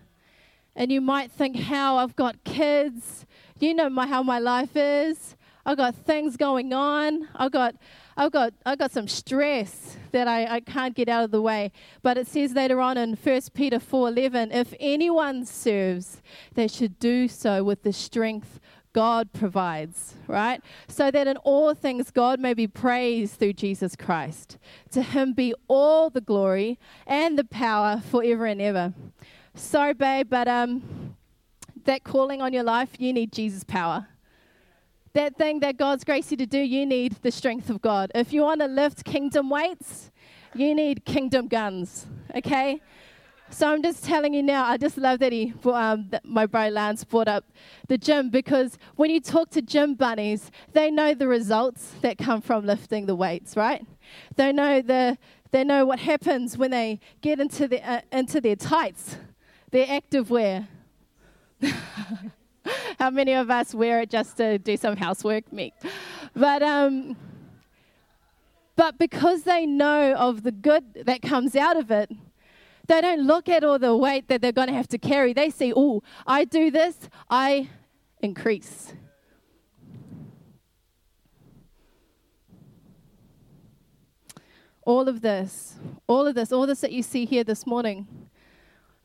And 0.75 0.91
you 0.91 0.99
might 0.99 1.31
think, 1.31 1.57
how 1.57 1.97
I've 1.97 2.15
got 2.15 2.43
kids, 2.43 3.27
you 3.59 3.75
know 3.75 3.87
my, 3.87 4.07
how 4.07 4.23
my 4.23 4.39
life 4.39 4.75
is. 4.75 5.35
I've 5.63 5.77
got 5.77 5.93
things 5.93 6.37
going 6.37 6.73
on. 6.73 7.27
I've 7.35 7.51
got, 7.51 7.75
I've 8.17 8.31
got, 8.31 8.53
I've 8.65 8.79
got 8.79 8.91
some 8.91 9.07
stress 9.07 9.97
that 10.11 10.27
I, 10.27 10.55
I 10.55 10.59
can't 10.59 10.95
get 10.95 11.07
out 11.07 11.23
of 11.23 11.29
the 11.29 11.43
way. 11.43 11.71
But 12.01 12.17
it 12.17 12.25
says 12.25 12.53
later 12.53 12.81
on 12.81 12.97
in 12.97 13.13
1 13.13 13.41
Peter 13.53 13.77
4:11, 13.77 14.55
if 14.55 14.73
anyone 14.79 15.45
serves, 15.45 16.19
they 16.55 16.67
should 16.67 16.97
do 16.97 17.27
so 17.27 17.63
with 17.63 17.83
the 17.83 17.93
strength 17.93 18.59
God 18.95 19.33
provides, 19.33 20.15
right? 20.25 20.61
So 20.87 21.11
that 21.11 21.27
in 21.27 21.35
all 21.37 21.73
things 21.73 22.11
God 22.11 22.39
may 22.39 22.53
be 22.53 22.65
praised 22.65 23.33
through 23.37 23.51
Jesus 23.51 23.93
Christ. 23.93 24.57
To 24.91 25.01
him 25.01 25.33
be 25.33 25.53
all 25.67 26.09
the 26.09 26.21
glory 26.21 26.79
and 27.05 27.37
the 27.37 27.43
power 27.43 28.01
forever 28.09 28.45
and 28.45 28.61
ever. 28.61 28.93
Sorry, 29.53 29.93
babe, 29.93 30.29
but 30.29 30.47
um, 30.47 31.17
that 31.83 32.05
calling 32.05 32.41
on 32.41 32.53
your 32.53 32.63
life, 32.63 32.91
you 32.97 33.11
need 33.11 33.33
Jesus' 33.33 33.65
power. 33.65 34.07
That 35.11 35.35
thing 35.35 35.59
that 35.59 35.75
God's 35.75 36.05
graced 36.05 36.31
you 36.31 36.37
to 36.37 36.45
do, 36.45 36.59
you 36.59 36.85
need 36.85 37.17
the 37.21 37.31
strength 37.31 37.69
of 37.69 37.81
God. 37.81 38.13
If 38.15 38.31
you 38.31 38.43
want 38.43 38.61
to 38.61 38.67
lift 38.67 39.03
kingdom 39.03 39.49
weights, 39.49 40.09
you 40.53 40.73
need 40.73 41.03
kingdom 41.03 41.49
guns, 41.49 42.07
okay? 42.33 42.81
So 43.55 43.71
I'm 43.71 43.81
just 43.81 44.03
telling 44.03 44.33
you 44.33 44.43
now, 44.43 44.65
I 44.65 44.75
just 44.75 44.97
love 44.97 45.19
that 45.19 45.31
he, 45.31 45.53
um, 45.63 46.07
that 46.09 46.25
my 46.25 46.45
bro 46.45 46.67
Lance 46.67 47.05
brought 47.05 47.29
up 47.29 47.45
the 47.87 47.97
gym 47.97 48.29
because 48.29 48.77
when 48.97 49.09
you 49.09 49.21
talk 49.21 49.49
to 49.51 49.61
gym 49.61 49.95
bunnies, 49.95 50.51
they 50.73 50.91
know 50.91 51.13
the 51.13 51.29
results 51.29 51.93
that 52.01 52.17
come 52.17 52.41
from 52.41 52.65
lifting 52.65 53.05
the 53.05 53.15
weights, 53.15 53.55
right? 53.55 53.85
They 54.35 54.51
know 54.51 54.81
the, 54.81 55.17
they 55.51 55.63
know 55.63 55.85
what 55.85 55.99
happens 55.99 56.57
when 56.57 56.71
they 56.71 56.99
get 57.21 57.39
into, 57.39 57.69
the, 57.69 57.81
uh, 57.89 58.01
into 58.11 58.41
their 58.41 58.57
tights. 58.57 59.15
their 59.71 59.85
active 59.89 60.29
wear. 60.29 60.67
How 62.99 63.09
many 63.09 63.31
of 63.35 63.49
us 63.49 63.73
wear 63.73 64.01
it 64.01 64.09
just 64.09 64.35
to 64.35 64.57
do 64.57 64.75
some 64.75 64.97
housework? 64.97 65.53
Me. 65.53 65.71
But 66.35 66.61
um, 66.61 67.15
but 68.75 68.97
because 68.97 69.43
they 69.43 69.65
know 69.65 70.13
of 70.15 70.43
the 70.43 70.51
good 70.51 71.05
that 71.05 71.21
comes 71.21 71.55
out 71.55 71.77
of 71.77 71.89
it, 71.89 72.11
they 72.87 73.01
don't 73.01 73.21
look 73.21 73.49
at 73.49 73.63
all 73.63 73.79
the 73.79 73.95
weight 73.95 74.27
that 74.27 74.41
they're 74.41 74.51
going 74.51 74.67
to 74.67 74.73
have 74.73 74.87
to 74.89 74.97
carry. 74.97 75.33
They 75.33 75.49
see, 75.49 75.73
oh, 75.75 76.03
I 76.27 76.45
do 76.45 76.69
this, 76.71 77.09
I 77.29 77.69
increase. 78.19 78.93
All 84.83 85.07
of 85.09 85.21
this, 85.21 85.75
all 86.07 86.27
of 86.27 86.35
this, 86.35 86.51
all 86.51 86.67
this 86.67 86.81
that 86.81 86.91
you 86.91 87.01
see 87.01 87.25
here 87.25 87.43
this 87.43 87.65
morning, 87.65 88.07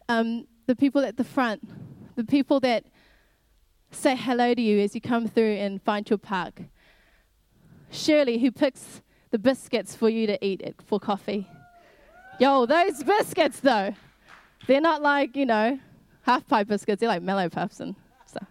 um, 0.09 0.47
the 0.67 0.77
people 0.77 1.03
at 1.03 1.17
the 1.17 1.25
front, 1.25 1.67
the 2.17 2.25
people 2.25 2.61
that 2.61 2.85
say 3.91 4.15
hello 4.15 4.55
to 4.55 4.61
you 4.61 4.81
as 4.81 4.95
you 4.95 5.01
come 5.01 5.27
through 5.27 5.55
and 5.55 5.83
find 5.83 6.09
your 6.09 6.19
park. 6.19 6.63
Shirley, 7.91 8.39
who 8.39 8.53
picks 8.53 9.01
the 9.31 9.39
biscuits 9.39 9.95
for 9.95 10.09
you 10.09 10.27
to 10.27 10.45
eat 10.45 10.75
for 10.85 11.01
coffee. 11.01 11.49
Yo, 12.41 12.65
those 12.65 13.03
biscuits 13.05 13.61
though, 13.61 13.95
they're 14.67 14.81
not 14.81 15.03
like, 15.03 15.37
you 15.37 15.45
know, 15.45 15.79
half 16.23 16.47
pipe 16.47 16.69
biscuits, 16.69 17.01
they're 17.01 17.09
like 17.11 17.21
Mallowpuffs 17.21 17.81
and 17.81 17.95
stuff. 18.25 18.49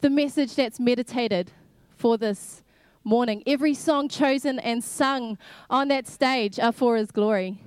The 0.00 0.08
message 0.08 0.54
that's 0.54 0.80
meditated 0.80 1.52
for 1.98 2.16
this 2.16 2.62
morning, 3.04 3.42
every 3.46 3.74
song 3.74 4.08
chosen 4.08 4.58
and 4.58 4.82
sung 4.82 5.36
on 5.68 5.88
that 5.88 6.08
stage 6.08 6.58
are 6.58 6.72
for 6.72 6.96
His 6.96 7.10
glory 7.10 7.62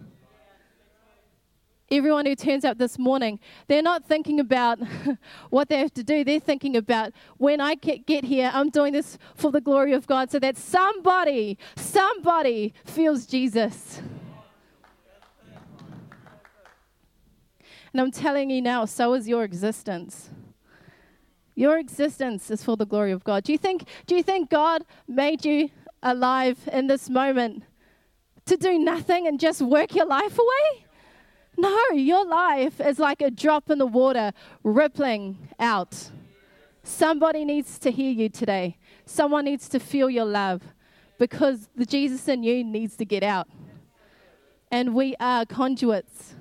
everyone 1.93 2.25
who 2.25 2.36
turns 2.36 2.65
up 2.65 2.77
this 2.77 2.97
morning, 2.97 3.39
they're 3.67 3.84
not 3.84 4.03
thinking 4.03 4.39
about 4.39 4.79
what 5.49 5.69
they 5.69 5.77
have 5.77 5.93
to 5.93 6.03
do. 6.03 6.23
They're 6.23 6.39
thinking 6.39 6.75
about 6.75 7.13
when 7.38 7.62
I 7.62 7.75
get 7.75 8.23
here, 8.23 8.49
I'm 8.53 8.69
doing 8.69 8.93
this 8.93 9.17
for 9.36 9.51
the 9.51 9.62
glory 9.62 9.93
of 9.93 10.08
God 10.08 10.32
so 10.32 10.39
that 10.39 10.58
somebody, 10.58 11.58
somebody 11.75 12.73
feels 12.86 13.25
Jesus. 13.25 14.01
And 17.91 18.01
I'm 18.01 18.12
telling 18.12 18.49
you 18.49 18.62
now, 18.62 18.86
so 18.86 19.13
is 19.13 19.27
your 19.27 19.43
existence. 19.43 20.32
Your 21.53 21.77
existence 21.77 22.49
is 22.49 22.63
for 22.63 22.75
the 22.75 22.88
glory 22.88 23.12
of 23.12 23.23
God. 23.23 23.43
Do 23.43 23.51
you 23.51 23.60
think, 23.60 23.88
do 24.08 24.15
you 24.15 24.23
think 24.23 24.49
God 24.49 24.84
made 25.08 25.45
you 25.45 25.69
alive 26.01 26.58
in 26.71 26.88
this 26.88 27.08
moment 27.08 27.63
to 28.45 28.58
do 28.58 28.79
nothing 28.79 29.27
and 29.27 29.39
just 29.39 29.62
work 29.62 29.93
your 29.93 30.08
life 30.08 30.39
away? 30.39 30.83
No, 31.57 31.77
your 31.93 32.25
life 32.25 32.81
is 32.81 32.99
like 32.99 33.21
a 33.21 33.29
drop 33.29 33.69
in 33.69 33.77
the 33.77 33.85
water 33.85 34.31
rippling 34.63 35.49
out. 35.59 36.09
Somebody 36.83 37.45
needs 37.45 37.79
to 37.79 37.91
hear 37.91 38.11
you 38.11 38.29
today. 38.29 38.77
Someone 39.05 39.45
needs 39.45 39.69
to 39.69 39.79
feel 39.79 40.09
your 40.09 40.25
love 40.25 40.61
because 41.17 41.69
the 41.75 41.85
Jesus 41.85 42.27
in 42.27 42.43
you 42.43 42.63
needs 42.63 42.97
to 42.97 43.05
get 43.05 43.23
out. 43.23 43.47
And 44.71 44.95
we 44.95 45.15
are 45.19 45.45
conduits. 45.45 46.33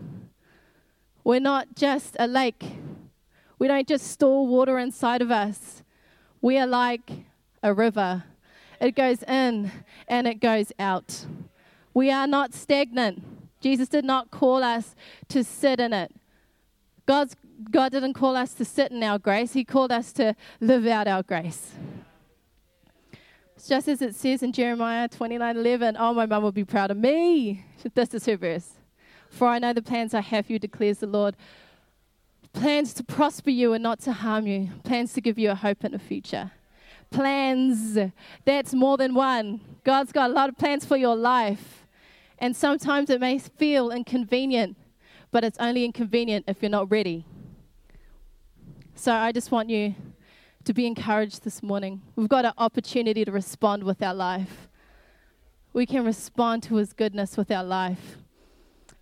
We're 1.22 1.40
not 1.40 1.74
just 1.76 2.16
a 2.18 2.26
lake. 2.26 2.64
We 3.58 3.68
don't 3.68 3.86
just 3.86 4.08
store 4.08 4.46
water 4.46 4.78
inside 4.78 5.22
of 5.22 5.30
us. 5.30 5.82
We 6.40 6.58
are 6.58 6.66
like 6.66 7.08
a 7.62 7.72
river. 7.72 8.24
It 8.80 8.96
goes 8.96 9.22
in 9.22 9.70
and 10.08 10.26
it 10.26 10.40
goes 10.40 10.72
out. 10.80 11.26
We 11.94 12.10
are 12.10 12.26
not 12.26 12.54
stagnant. 12.54 13.22
Jesus 13.62 13.88
did 13.88 14.04
not 14.04 14.30
call 14.30 14.62
us 14.62 14.94
to 15.28 15.42
sit 15.44 15.80
in 15.80 15.92
it. 15.92 16.12
God's, 17.06 17.36
God 17.70 17.92
didn't 17.92 18.14
call 18.14 18.36
us 18.36 18.52
to 18.54 18.64
sit 18.64 18.92
in 18.92 19.02
our 19.02 19.18
grace, 19.18 19.52
He 19.52 19.64
called 19.64 19.92
us 19.92 20.12
to 20.14 20.34
live 20.60 20.86
out 20.86 21.08
our 21.08 21.22
grace. 21.22 21.72
Just 23.66 23.86
as 23.86 24.02
it 24.02 24.16
says 24.16 24.42
in 24.42 24.52
Jeremiah 24.52 25.08
29 25.08 25.56
11, 25.56 25.96
oh, 25.98 26.12
my 26.12 26.26
mum 26.26 26.42
will 26.42 26.52
be 26.52 26.64
proud 26.64 26.90
of 26.90 26.96
me. 26.96 27.64
This 27.94 28.12
is 28.12 28.26
her 28.26 28.36
verse. 28.36 28.72
For 29.30 29.46
I 29.46 29.58
know 29.58 29.72
the 29.72 29.82
plans 29.82 30.14
I 30.14 30.20
have 30.20 30.46
for 30.46 30.52
you, 30.52 30.58
declares 30.58 30.98
the 30.98 31.06
Lord. 31.06 31.36
Plans 32.52 32.92
to 32.94 33.04
prosper 33.04 33.50
you 33.50 33.72
and 33.72 33.82
not 33.82 34.00
to 34.00 34.12
harm 34.12 34.46
you, 34.46 34.70
plans 34.84 35.12
to 35.14 35.20
give 35.20 35.38
you 35.38 35.50
a 35.50 35.54
hope 35.54 35.84
and 35.84 35.94
a 35.94 35.98
future. 35.98 36.50
Plans, 37.10 37.98
that's 38.44 38.74
more 38.74 38.96
than 38.96 39.14
one. 39.14 39.60
God's 39.84 40.12
got 40.12 40.30
a 40.30 40.32
lot 40.32 40.48
of 40.48 40.58
plans 40.58 40.84
for 40.84 40.96
your 40.96 41.16
life. 41.16 41.81
And 42.42 42.56
sometimes 42.56 43.08
it 43.08 43.20
may 43.20 43.38
feel 43.38 43.92
inconvenient, 43.92 44.76
but 45.30 45.44
it's 45.44 45.56
only 45.60 45.84
inconvenient 45.84 46.46
if 46.48 46.60
you're 46.60 46.72
not 46.72 46.90
ready. 46.90 47.24
So 48.96 49.12
I 49.12 49.30
just 49.30 49.52
want 49.52 49.70
you 49.70 49.94
to 50.64 50.74
be 50.74 50.84
encouraged 50.88 51.44
this 51.44 51.62
morning. 51.62 52.02
We've 52.16 52.28
got 52.28 52.44
an 52.44 52.54
opportunity 52.58 53.24
to 53.24 53.30
respond 53.30 53.84
with 53.84 54.02
our 54.02 54.12
life. 54.12 54.68
We 55.72 55.86
can 55.86 56.04
respond 56.04 56.64
to 56.64 56.74
His 56.74 56.92
goodness 56.92 57.36
with 57.36 57.48
our 57.52 57.62
life. 57.62 58.16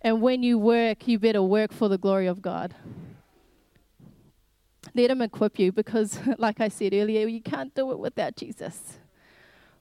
And 0.01 0.21
when 0.21 0.43
you 0.43 0.59
work, 0.59 1.07
you 1.07 1.17
better 1.17 1.41
work 1.41 1.73
for 1.73 1.89
the 1.89 1.97
glory 1.97 2.27
of 2.27 2.43
God. 2.43 2.75
Let 4.93 5.09
Him 5.09 5.23
equip 5.23 5.57
you 5.57 5.71
because, 5.71 6.19
like 6.37 6.61
I 6.61 6.67
said 6.67 6.93
earlier, 6.93 7.27
you 7.27 7.41
can't 7.41 7.73
do 7.73 7.89
it 7.89 7.97
without 7.97 8.35
Jesus. 8.35 8.99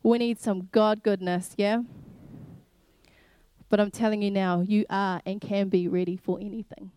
We 0.03 0.17
need 0.17 0.41
some 0.41 0.71
God 0.73 1.03
goodness, 1.03 1.55
yeah? 1.59 1.83
But 3.71 3.81
I'm 3.81 3.93
telling 3.93 4.21
you 4.21 4.33
now, 4.33 4.61
you 4.61 4.85
are 4.91 5.23
and 5.25 5.41
can 5.41 5.69
be 5.69 5.89
ready 5.89 6.17
for 6.17 6.39
anything. 6.41 6.91